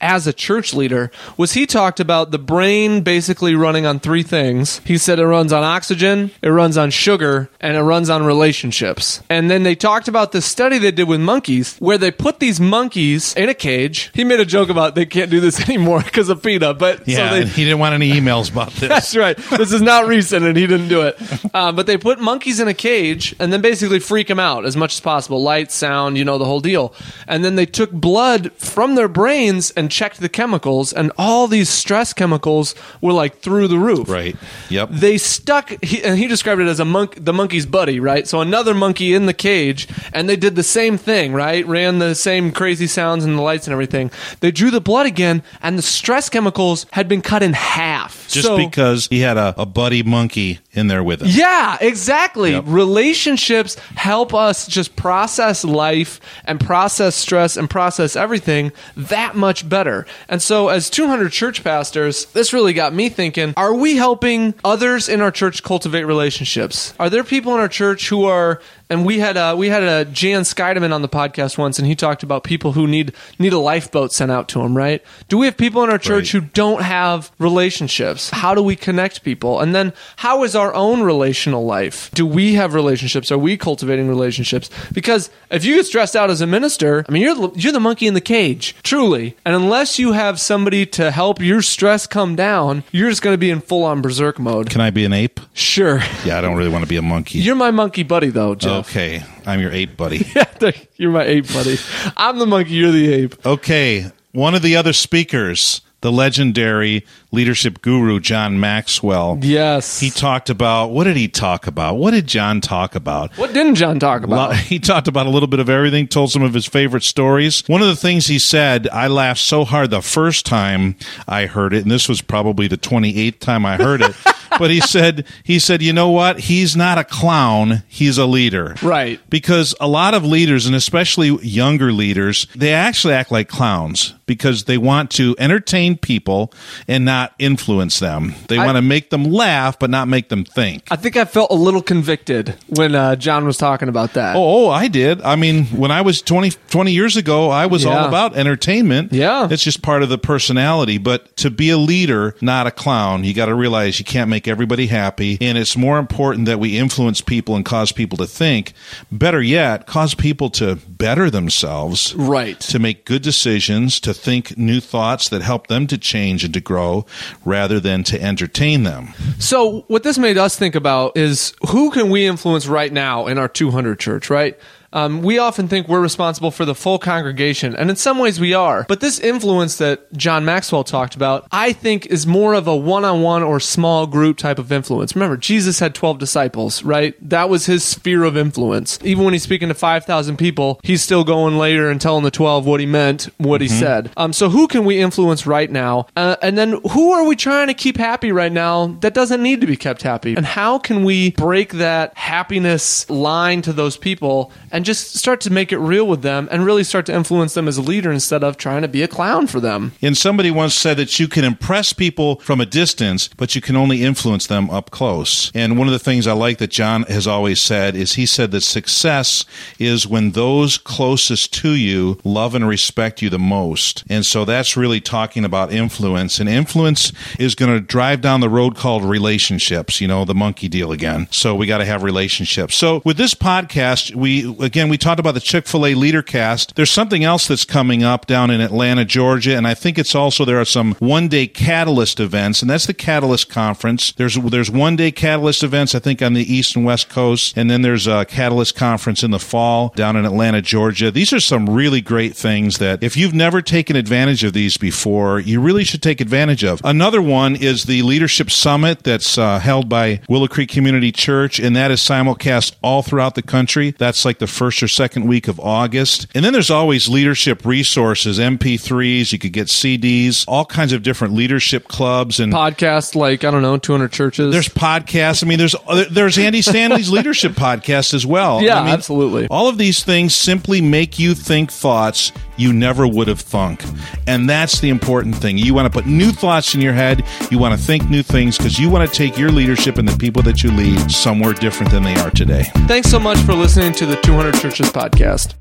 as 0.00 0.26
a 0.26 0.32
church 0.32 0.74
leader, 0.74 1.10
was 1.36 1.52
he 1.52 1.64
talked 1.64 2.00
about 2.00 2.32
the 2.32 2.38
brain 2.38 3.02
basically 3.02 3.54
running 3.54 3.86
on 3.86 4.00
three 4.00 4.22
things. 4.24 4.80
He 4.84 4.98
said 4.98 5.18
it 5.20 5.26
runs 5.26 5.52
on 5.52 5.62
oxygen, 5.62 6.32
it 6.42 6.48
runs 6.48 6.76
on 6.76 6.90
sugar, 6.90 7.48
and 7.60 7.76
it 7.76 7.82
runs 7.82 8.10
on 8.10 8.24
relationships. 8.24 9.22
And 9.30 9.48
then 9.50 9.62
they 9.62 9.74
talked 9.76 10.08
about 10.08 10.32
this 10.32 10.44
study 10.44 10.78
they 10.78 10.90
did 10.90 11.06
with 11.08 11.20
monkeys, 11.20 11.76
where 11.78 11.98
they 11.98 12.10
put 12.10 12.40
these 12.40 12.58
monkeys 12.60 13.32
in 13.36 13.48
a 13.48 13.54
cage. 13.54 14.10
He 14.12 14.24
made 14.24 14.40
a 14.40 14.44
joke 14.44 14.68
about 14.68 14.96
they 14.96 15.06
can't 15.06 15.30
do 15.30 15.38
this 15.40 15.60
anymore 15.68 16.02
because 16.02 16.28
of 16.28 16.42
PETA, 16.42 16.74
but 16.74 17.06
Yeah, 17.06 17.30
so 17.30 17.34
they, 17.36 17.46
he 17.46 17.64
didn't 17.64 17.78
want 17.78 17.94
any 17.94 18.10
emails 18.12 18.50
about 18.50 18.72
this. 18.72 18.88
that's 18.88 19.16
right. 19.16 19.36
This 19.36 19.72
is 19.72 19.82
not 19.82 20.06
recent, 20.06 20.44
and 20.44 20.56
he 20.56 20.66
didn't 20.66 20.88
do 20.88 21.02
it. 21.02 21.16
Uh, 21.52 21.70
but 21.70 21.86
they 21.86 21.98
put 21.98 22.18
monkeys 22.18 22.60
in 22.60 22.68
a 22.68 22.72
cage 22.72 23.34
and 23.38 23.52
then 23.52 23.60
basically 23.60 23.98
freak 23.98 24.26
them 24.28 24.38
out 24.40 24.64
as 24.64 24.74
much 24.74 24.94
as 24.94 25.00
possible 25.00 25.42
light, 25.42 25.70
sound, 25.70 26.16
you 26.16 26.24
know, 26.24 26.38
the 26.38 26.44
whole 26.46 26.60
deal. 26.60 26.94
And 27.28 27.44
then 27.44 27.56
they 27.56 27.66
took 27.66 27.90
blood 27.90 28.52
from 28.54 28.94
their 28.94 29.08
brain 29.08 29.21
brains 29.22 29.70
and 29.76 29.88
checked 29.88 30.18
the 30.18 30.28
chemicals, 30.28 30.92
and 30.92 31.12
all 31.16 31.46
these 31.46 31.68
stress 31.68 32.12
chemicals 32.12 32.74
were 33.00 33.12
like 33.12 33.38
through 33.38 33.68
the 33.68 33.78
roof. 33.78 34.08
Right. 34.08 34.36
Yep. 34.68 34.88
They 34.90 35.16
stuck, 35.16 35.70
he, 35.84 36.02
and 36.02 36.18
he 36.18 36.26
described 36.26 36.60
it 36.60 36.66
as 36.66 36.80
a 36.80 36.84
monk, 36.84 37.24
the 37.24 37.32
monkey's 37.32 37.64
buddy, 37.64 38.00
right? 38.00 38.26
So 38.26 38.40
another 38.40 38.74
monkey 38.74 39.14
in 39.14 39.26
the 39.26 39.32
cage, 39.32 39.86
and 40.12 40.28
they 40.28 40.34
did 40.34 40.56
the 40.56 40.64
same 40.64 40.98
thing, 40.98 41.32
right? 41.34 41.64
Ran 41.64 42.00
the 42.00 42.14
same 42.16 42.50
crazy 42.50 42.88
sounds 42.88 43.24
and 43.24 43.38
the 43.38 43.42
lights 43.42 43.68
and 43.68 43.72
everything. 43.72 44.10
They 44.40 44.50
drew 44.50 44.72
the 44.72 44.80
blood 44.80 45.06
again, 45.06 45.44
and 45.62 45.78
the 45.78 45.82
stress 45.82 46.28
chemicals 46.28 46.86
had 46.90 47.06
been 47.06 47.22
cut 47.22 47.44
in 47.44 47.52
half. 47.52 48.26
Just 48.28 48.48
So- 48.48 48.56
because 48.56 49.06
he 49.06 49.20
had 49.20 49.36
a, 49.36 49.54
a 49.56 49.66
buddy 49.66 50.02
monkey 50.02 50.58
in 50.72 50.86
there 50.86 51.04
with 51.04 51.22
us. 51.22 51.36
yeah, 51.36 51.76
exactly. 51.80 52.52
Yep. 52.52 52.64
Relationships 52.66 53.76
help 53.94 54.32
us 54.32 54.66
just 54.66 54.96
process 54.96 55.64
life 55.64 56.20
and 56.44 56.58
process 56.58 57.14
stress 57.14 57.56
and 57.56 57.68
process 57.68 58.16
everything 58.16 58.72
that 58.96 59.36
much 59.36 59.68
better. 59.68 60.06
And 60.28 60.40
so, 60.40 60.68
as 60.68 60.88
200 60.88 61.30
church 61.30 61.62
pastors, 61.62 62.26
this 62.26 62.52
really 62.52 62.72
got 62.72 62.94
me 62.94 63.08
thinking 63.08 63.54
are 63.56 63.74
we 63.74 63.96
helping 63.96 64.54
others 64.64 65.08
in 65.08 65.20
our 65.20 65.30
church 65.30 65.62
cultivate 65.62 66.04
relationships? 66.04 66.94
Are 66.98 67.10
there 67.10 67.24
people 67.24 67.52
in 67.54 67.60
our 67.60 67.68
church 67.68 68.08
who 68.08 68.24
are 68.24 68.60
and 68.92 69.04
we 69.06 69.18
had 69.18 69.36
a, 69.36 69.56
we 69.56 69.68
had 69.68 69.82
a 69.82 70.04
Jan 70.04 70.42
Skeideman 70.42 70.92
on 70.92 71.02
the 71.02 71.08
podcast 71.08 71.58
once, 71.58 71.78
and 71.78 71.86
he 71.88 71.94
talked 71.96 72.22
about 72.22 72.44
people 72.44 72.72
who 72.72 72.86
need 72.86 73.12
need 73.38 73.52
a 73.52 73.58
lifeboat 73.58 74.12
sent 74.12 74.30
out 74.30 74.48
to 74.50 74.58
them. 74.60 74.76
Right? 74.76 75.02
Do 75.28 75.38
we 75.38 75.46
have 75.46 75.56
people 75.56 75.82
in 75.84 75.90
our 75.90 75.98
church 75.98 76.32
Right. 76.34 76.42
who 76.42 76.48
don't 76.52 76.82
have 76.82 77.30
relationships? 77.38 78.30
How 78.30 78.54
do 78.54 78.62
we 78.62 78.76
connect 78.76 79.22
people? 79.24 79.60
And 79.60 79.74
then 79.74 79.92
how 80.16 80.44
is 80.44 80.54
our 80.54 80.74
own 80.74 81.02
relational 81.02 81.64
life? 81.64 82.10
Do 82.14 82.26
we 82.26 82.54
have 82.54 82.74
relationships? 82.74 83.30
Are 83.32 83.38
we 83.38 83.56
cultivating 83.56 84.08
relationships? 84.08 84.68
Because 84.92 85.30
if 85.50 85.64
you 85.64 85.76
get 85.76 85.86
stressed 85.86 86.16
out 86.16 86.30
as 86.30 86.40
a 86.40 86.46
minister, 86.46 87.04
I 87.08 87.12
mean, 87.12 87.22
you're 87.22 87.34
the- 87.34 87.52
you're 87.56 87.72
the 87.72 87.80
monkey 87.80 88.06
in 88.06 88.14
the 88.14 88.20
cage, 88.20 88.74
truly. 88.82 89.36
And 89.44 89.54
unless 89.54 89.98
you 89.98 90.12
have 90.12 90.40
somebody 90.40 90.84
to 90.86 91.10
help 91.10 91.40
your 91.40 91.62
stress 91.62 92.06
come 92.06 92.34
down, 92.36 92.84
you're 92.92 93.08
just 93.10 93.22
going 93.22 93.34
to 93.34 93.38
be 93.38 93.50
in 93.50 93.60
full 93.60 93.84
on 93.84 94.02
berserk 94.02 94.38
mode. 94.38 94.68
Can 94.70 94.80
I 94.80 94.90
be 94.90 95.04
an 95.04 95.12
ape? 95.12 95.40
Sure. 95.54 96.02
Yeah, 96.24 96.38
I 96.38 96.40
don't 96.40 96.56
really 96.56 96.70
want 96.70 96.82
to 96.84 96.88
be 96.88 96.96
a 96.96 97.02
monkey. 97.02 97.38
You're 97.38 97.54
my 97.56 97.70
monkey 97.70 98.02
buddy, 98.02 98.28
though, 98.30 98.54
Okay. 98.82 99.22
I'm 99.46 99.60
your 99.60 99.70
ape 99.70 99.96
buddy. 99.96 100.26
you're 100.96 101.12
my 101.12 101.24
ape 101.24 101.52
buddy. 101.52 101.78
I'm 102.16 102.38
the 102.38 102.46
monkey. 102.46 102.72
You're 102.72 102.90
the 102.90 103.12
ape. 103.12 103.46
Okay, 103.46 104.10
one 104.32 104.56
of 104.56 104.62
the 104.62 104.76
other 104.76 104.92
speakers, 104.92 105.82
the 106.00 106.10
legendary 106.10 107.06
leadership 107.32 107.80
guru 107.82 108.20
John 108.20 108.60
Maxwell. 108.60 109.38
Yes. 109.40 109.98
He 109.98 110.10
talked 110.10 110.50
about 110.50 110.90
what 110.90 111.04
did 111.04 111.16
he 111.16 111.28
talk 111.28 111.66
about? 111.66 111.96
What 111.96 112.12
did 112.12 112.26
John 112.26 112.60
talk 112.60 112.94
about? 112.94 113.36
what 113.38 113.52
didn't 113.52 113.74
John 113.76 113.98
talk 113.98 114.22
about? 114.22 114.54
He 114.72 114.78
talked 114.78 115.08
about 115.08 115.26
a 115.26 115.30
little 115.30 115.48
bit 115.48 115.60
of 115.60 115.68
everything, 115.68 116.06
told 116.08 116.30
some 116.30 116.42
of 116.42 116.54
his 116.54 116.66
favorite 116.66 117.02
stories. 117.02 117.62
One 117.66 117.82
of 117.82 117.88
the 117.88 117.96
things 117.96 118.26
he 118.26 118.38
said, 118.38 118.88
I 118.88 119.06
laughed 119.08 119.40
so 119.40 119.64
hard 119.64 119.90
the 119.90 120.00
first 120.00 120.46
time 120.46 120.96
I 121.26 121.46
heard 121.46 121.74
it, 121.74 121.82
and 121.82 121.90
this 121.90 122.08
was 122.08 122.20
probably 122.22 122.68
the 122.68 122.78
28th 122.78 123.38
time 123.38 123.66
I 123.66 123.76
heard 123.76 124.02
it. 124.02 124.14
but 124.58 124.70
he 124.70 124.80
said, 124.80 125.26
he 125.42 125.58
said, 125.58 125.82
you 125.82 125.92
know 125.92 126.10
what? 126.10 126.40
He's 126.40 126.76
not 126.76 126.98
a 126.98 127.04
clown. 127.04 127.82
He's 127.88 128.18
a 128.18 128.26
leader. 128.26 128.76
Right. 128.82 129.20
Because 129.30 129.74
a 129.80 129.88
lot 129.88 130.14
of 130.14 130.24
leaders, 130.24 130.66
and 130.66 130.74
especially 130.74 131.28
younger 131.42 131.92
leaders, 131.92 132.46
they 132.54 132.72
actually 132.72 133.14
act 133.14 133.30
like 133.30 133.48
clowns 133.48 134.14
because 134.26 134.64
they 134.64 134.78
want 134.78 135.10
to 135.12 135.34
entertain 135.38 135.96
people 135.96 136.52
and 136.88 137.04
not 137.04 137.21
influence 137.38 137.98
them. 137.98 138.34
They 138.48 138.58
want 138.58 138.76
to 138.76 138.82
make 138.82 139.10
them 139.10 139.24
laugh, 139.24 139.78
but 139.78 139.90
not 139.90 140.08
make 140.08 140.28
them 140.28 140.44
think. 140.44 140.84
I 140.90 140.96
think 140.96 141.16
I 141.16 141.24
felt 141.24 141.50
a 141.50 141.54
little 141.54 141.82
convicted 141.82 142.54
when 142.68 142.94
uh, 142.94 143.16
John 143.16 143.44
was 143.44 143.56
talking 143.56 143.88
about 143.88 144.14
that. 144.14 144.36
Oh, 144.36 144.66
oh, 144.66 144.68
I 144.70 144.88
did. 144.88 145.20
I 145.22 145.36
mean, 145.36 145.66
when 145.66 145.90
I 145.90 146.02
was 146.02 146.22
20, 146.22 146.50
20 146.70 146.92
years 146.92 147.16
ago, 147.16 147.50
I 147.50 147.66
was 147.66 147.84
all 147.84 148.06
about 148.06 148.36
entertainment. 148.36 149.12
Yeah. 149.12 149.48
It's 149.50 149.62
just 149.62 149.82
part 149.82 150.02
of 150.02 150.08
the 150.08 150.18
personality. 150.18 150.98
But 150.98 151.36
to 151.38 151.50
be 151.50 151.70
a 151.70 151.76
leader, 151.76 152.34
not 152.40 152.66
a 152.66 152.70
clown, 152.70 153.24
you 153.24 153.34
got 153.34 153.46
to 153.46 153.54
realize 153.54 153.98
you 153.98 154.04
can't 154.04 154.30
make 154.30 154.48
everybody 154.48 154.86
happy. 154.86 155.38
And 155.40 155.58
it's 155.58 155.76
more 155.76 155.98
important 155.98 156.46
that 156.46 156.58
we 156.58 156.78
influence 156.78 157.20
people 157.20 157.56
and 157.56 157.64
cause 157.64 157.92
people 157.92 158.18
to 158.18 158.26
think. 158.26 158.72
Better 159.10 159.42
yet, 159.42 159.86
cause 159.86 160.14
people 160.14 160.50
to 160.50 160.76
better 160.76 161.30
themselves. 161.30 162.14
Right. 162.14 162.58
To 162.60 162.78
make 162.78 163.04
good 163.04 163.22
decisions, 163.22 164.00
to 164.00 164.14
think 164.14 164.56
new 164.56 164.80
thoughts 164.80 165.28
that 165.28 165.42
help 165.42 165.66
them 165.66 165.86
to 165.88 165.98
change 165.98 166.44
and 166.44 166.54
to 166.54 166.60
grow 166.60 167.06
rather 167.44 167.80
than 167.80 168.02
to 168.04 168.20
entertain 168.20 168.82
them. 168.82 169.14
So, 169.38 169.84
what 169.88 170.02
this 170.02 170.18
made 170.18 170.38
us 170.38 170.56
think 170.56 170.74
about 170.74 171.16
is 171.16 171.54
who 171.68 171.90
can 171.90 172.10
we 172.10 172.26
influence 172.26 172.66
right 172.66 172.92
now 172.92 173.26
in 173.26 173.38
our 173.38 173.48
200 173.48 173.98
church, 173.98 174.30
right? 174.30 174.58
Um, 174.92 175.22
we 175.22 175.38
often 175.38 175.68
think 175.68 175.88
we're 175.88 176.00
responsible 176.00 176.50
for 176.50 176.64
the 176.64 176.74
full 176.74 176.98
congregation, 176.98 177.74
and 177.74 177.90
in 177.90 177.96
some 177.96 178.18
ways 178.18 178.38
we 178.38 178.54
are. 178.54 178.84
But 178.88 179.00
this 179.00 179.18
influence 179.18 179.78
that 179.78 180.12
John 180.12 180.44
Maxwell 180.44 180.84
talked 180.84 181.14
about, 181.14 181.46
I 181.50 181.72
think, 181.72 182.06
is 182.06 182.26
more 182.26 182.54
of 182.54 182.66
a 182.66 182.76
one 182.76 183.04
on 183.04 183.22
one 183.22 183.42
or 183.42 183.60
small 183.60 184.06
group 184.06 184.36
type 184.36 184.58
of 184.58 184.70
influence. 184.70 185.14
Remember, 185.14 185.36
Jesus 185.36 185.78
had 185.78 185.94
12 185.94 186.18
disciples, 186.18 186.82
right? 186.82 187.14
That 187.28 187.48
was 187.48 187.66
his 187.66 187.84
sphere 187.84 188.24
of 188.24 188.36
influence. 188.36 188.98
Even 189.02 189.24
when 189.24 189.32
he's 189.32 189.42
speaking 189.42 189.68
to 189.68 189.74
5,000 189.74 190.36
people, 190.36 190.80
he's 190.82 191.02
still 191.02 191.24
going 191.24 191.56
later 191.58 191.90
and 191.90 192.00
telling 192.00 192.24
the 192.24 192.30
12 192.30 192.66
what 192.66 192.80
he 192.80 192.86
meant, 192.86 193.28
what 193.38 193.60
he 193.60 193.68
said. 193.68 194.10
Um, 194.16 194.32
so, 194.32 194.48
who 194.48 194.68
can 194.68 194.84
we 194.84 194.98
influence 194.98 195.46
right 195.46 195.70
now? 195.70 196.06
Uh, 196.16 196.36
and 196.42 196.56
then, 196.58 196.80
who 196.90 197.12
are 197.12 197.24
we 197.24 197.36
trying 197.36 197.68
to 197.68 197.74
keep 197.74 197.96
happy 197.96 198.32
right 198.32 198.52
now 198.52 198.86
that 199.00 199.14
doesn't 199.14 199.42
need 199.42 199.60
to 199.60 199.66
be 199.66 199.76
kept 199.76 200.02
happy? 200.02 200.34
And 200.34 200.44
how 200.44 200.78
can 200.78 201.04
we 201.04 201.30
break 201.32 201.72
that 201.72 202.16
happiness 202.16 203.08
line 203.08 203.62
to 203.62 203.72
those 203.72 203.96
people 203.96 204.52
and 204.70 204.81
just 204.84 205.16
start 205.16 205.40
to 205.42 205.50
make 205.50 205.72
it 205.72 205.78
real 205.78 206.06
with 206.06 206.22
them 206.22 206.48
and 206.50 206.64
really 206.64 206.84
start 206.84 207.06
to 207.06 207.14
influence 207.14 207.54
them 207.54 207.68
as 207.68 207.78
a 207.78 207.82
leader 207.82 208.12
instead 208.12 208.44
of 208.44 208.56
trying 208.56 208.82
to 208.82 208.88
be 208.88 209.02
a 209.02 209.08
clown 209.08 209.46
for 209.46 209.60
them? 209.60 209.92
And 210.02 210.16
somebody 210.16 210.50
once 210.50 210.74
said 210.74 210.96
that 210.96 211.18
you 211.18 211.28
can 211.28 211.44
impress 211.44 211.92
people 211.92 212.36
from 212.40 212.60
a 212.60 212.66
distance, 212.66 213.28
but 213.36 213.54
you 213.54 213.60
can 213.60 213.76
only 213.76 214.02
influence 214.02 214.46
them 214.46 214.70
up 214.70 214.90
close. 214.90 215.50
And 215.54 215.78
one 215.78 215.88
of 215.88 215.92
the 215.92 215.98
things 215.98 216.26
I 216.26 216.32
like 216.32 216.58
that 216.58 216.70
John 216.70 217.02
has 217.04 217.26
always 217.26 217.60
said 217.60 217.94
is 217.94 218.14
he 218.14 218.26
said 218.26 218.50
that 218.50 218.62
success 218.62 219.44
is 219.78 220.06
when 220.06 220.32
those 220.32 220.78
closest 220.78 221.52
to 221.54 221.74
you 221.74 222.18
love 222.24 222.54
and 222.54 222.66
respect 222.66 223.22
you 223.22 223.30
the 223.30 223.38
most. 223.38 224.04
And 224.08 224.24
so 224.24 224.44
that's 224.44 224.76
really 224.76 225.00
talking 225.00 225.44
about 225.44 225.72
influence. 225.72 226.38
And 226.38 226.48
influence 226.48 227.12
is 227.38 227.54
going 227.54 227.72
to 227.72 227.80
drive 227.80 228.20
down 228.20 228.40
the 228.40 228.48
road 228.48 228.76
called 228.76 229.04
relationships, 229.04 230.00
you 230.00 230.08
know, 230.08 230.24
the 230.24 230.34
monkey 230.34 230.68
deal 230.68 230.92
again. 230.92 231.28
So 231.30 231.54
we 231.54 231.66
got 231.66 231.78
to 231.78 231.84
have 231.84 232.02
relationships. 232.02 232.74
So 232.74 233.02
with 233.04 233.16
this 233.16 233.34
podcast, 233.34 234.14
we, 234.14 234.50
again, 234.72 234.88
we 234.88 234.96
talked 234.96 235.20
about 235.20 235.34
the 235.34 235.40
Chick 235.40 235.66
fil 235.66 235.84
A 235.84 235.94
Leader 235.94 236.22
Cast. 236.22 236.76
There's 236.76 236.90
something 236.90 237.24
else 237.24 237.46
that's 237.46 237.66
coming 237.66 238.02
up 238.02 238.24
down 238.24 238.50
in 238.50 238.62
Atlanta, 238.62 239.04
Georgia. 239.04 239.54
And 239.54 239.66
I 239.66 239.74
think 239.74 239.98
it's 239.98 240.14
also, 240.14 240.46
there 240.46 240.58
are 240.58 240.64
some 240.64 240.94
one 240.94 241.28
day 241.28 241.46
catalyst 241.46 242.18
events, 242.18 242.62
and 242.62 242.70
that's 242.70 242.86
the 242.86 242.94
Catalyst 242.94 243.50
Conference. 243.50 244.12
There's, 244.12 244.36
there's 244.36 244.70
one 244.70 244.96
day 244.96 245.12
catalyst 245.12 245.62
events, 245.62 245.94
I 245.94 245.98
think, 245.98 246.22
on 246.22 246.32
the 246.32 246.50
East 246.50 246.74
and 246.74 246.86
West 246.86 247.10
Coast. 247.10 247.52
And 247.54 247.70
then 247.70 247.82
there's 247.82 248.06
a 248.06 248.24
catalyst 248.24 248.74
conference 248.74 249.22
in 249.22 249.30
the 249.30 249.38
fall 249.38 249.92
down 249.94 250.16
in 250.16 250.24
Atlanta, 250.24 250.62
Georgia. 250.62 251.10
These 251.10 251.34
are 251.34 251.40
some 251.40 251.68
really 251.68 252.00
great 252.00 252.34
things 252.34 252.78
that 252.78 253.02
if 253.02 253.14
you've 253.14 253.34
never 253.34 253.60
taken 253.60 253.94
advantage 253.94 254.42
of 254.42 254.54
these 254.54 254.78
before, 254.78 255.38
you 255.38 255.60
really 255.60 255.84
should 255.84 256.02
take 256.02 256.22
advantage 256.22 256.64
of. 256.64 256.80
Another 256.82 257.20
one 257.20 257.56
is 257.56 257.84
the 257.84 258.00
Leadership 258.00 258.50
Summit 258.50 259.04
that's 259.04 259.36
uh, 259.36 259.58
held 259.58 259.90
by 259.90 260.22
Willow 260.30 260.48
Creek 260.48 260.70
Community 260.70 261.12
Church, 261.12 261.60
and 261.60 261.76
that 261.76 261.90
is 261.90 262.00
simulcast 262.00 262.76
all 262.82 263.02
throughout 263.02 263.34
the 263.34 263.42
country. 263.42 263.90
That's 263.90 264.24
like 264.24 264.38
the 264.38 264.46
first 264.62 264.80
or 264.80 264.86
second 264.86 265.26
week 265.26 265.48
of 265.48 265.58
August. 265.58 266.28
And 266.36 266.44
then 266.44 266.52
there's 266.52 266.70
always 266.70 267.08
leadership 267.08 267.66
resources, 267.66 268.38
MP3s, 268.38 269.32
you 269.32 269.38
could 269.40 269.52
get 269.52 269.66
CDs, 269.66 270.44
all 270.46 270.64
kinds 270.64 270.92
of 270.92 271.02
different 271.02 271.34
leadership 271.34 271.88
clubs 271.88 272.38
and 272.38 272.52
podcasts 272.52 273.16
like, 273.16 273.42
I 273.42 273.50
don't 273.50 273.62
know, 273.62 273.76
200 273.76 274.12
churches. 274.12 274.52
there's 274.52 274.68
podcasts. 274.68 275.42
I 275.42 275.48
mean, 275.48 275.58
there's 275.58 275.74
uh, 275.74 276.04
there's 276.12 276.38
Andy 276.38 276.62
Stanley's 276.62 277.10
leadership 277.16 277.54
podcast 277.54 278.14
as 278.14 278.24
well. 278.24 278.62
Yeah, 278.62 278.78
I 278.78 278.84
mean, 278.84 278.94
absolutely. 278.94 279.48
All 279.48 279.68
of 279.68 279.78
these 279.78 280.04
things 280.04 280.32
simply 280.32 280.80
make 280.80 281.18
you 281.18 281.34
think 281.34 281.72
thoughts 281.72 282.30
you 282.62 282.72
never 282.72 283.06
would 283.06 283.28
have 283.28 283.40
thunk, 283.40 283.84
and 284.26 284.48
that's 284.48 284.80
the 284.80 284.88
important 284.88 285.36
thing. 285.36 285.58
You 285.58 285.74
want 285.74 285.92
to 285.92 285.98
put 285.98 286.06
new 286.06 286.30
thoughts 286.30 286.74
in 286.74 286.80
your 286.80 286.92
head. 286.92 287.24
You 287.50 287.58
want 287.58 287.78
to 287.78 287.84
think 287.84 288.08
new 288.08 288.22
things 288.22 288.56
because 288.56 288.78
you 288.78 288.88
want 288.88 289.08
to 289.08 289.14
take 289.14 289.36
your 289.36 289.50
leadership 289.50 289.98
and 289.98 290.08
the 290.08 290.16
people 290.16 290.42
that 290.44 290.62
you 290.62 290.70
lead 290.70 291.10
somewhere 291.10 291.52
different 291.52 291.92
than 291.92 292.02
they 292.02 292.14
are 292.16 292.30
today. 292.30 292.64
Thanks 292.86 293.10
so 293.10 293.18
much 293.18 293.38
for 293.38 293.54
listening 293.54 293.92
to 293.94 294.06
the 294.06 294.16
200 294.16 294.54
Churches 294.54 294.90
podcast. 294.90 295.54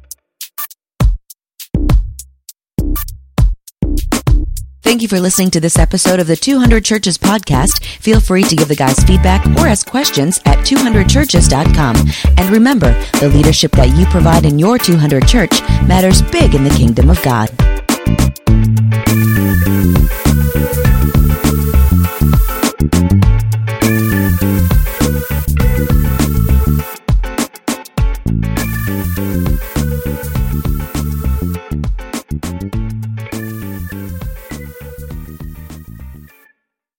Thank 5.02 5.12
you 5.12 5.18
for 5.18 5.24
listening 5.24 5.50
to 5.50 5.60
this 5.60 5.80
episode 5.80 6.20
of 6.20 6.28
the 6.28 6.36
200 6.36 6.86
Churches 6.86 7.18
podcast. 7.18 7.84
Feel 8.00 8.20
free 8.20 8.44
to 8.44 8.56
give 8.56 8.68
the 8.68 8.76
guys 8.76 9.00
feedback 9.04 9.44
or 9.58 9.66
ask 9.66 9.90
questions 9.90 10.40
at 10.46 10.60
200churches.com. 10.60 11.96
And 12.38 12.50
remember, 12.52 12.94
the 13.20 13.30
leadership 13.30 13.72
that 13.72 13.98
you 13.98 14.06
provide 14.06 14.46
in 14.46 14.60
your 14.60 14.78
200 14.78 15.28
church 15.28 15.60
matters 15.88 16.22
big 16.22 16.54
in 16.54 16.64
the 16.64 16.70
kingdom 16.70 17.10
of 17.10 17.20
God. 17.24 17.50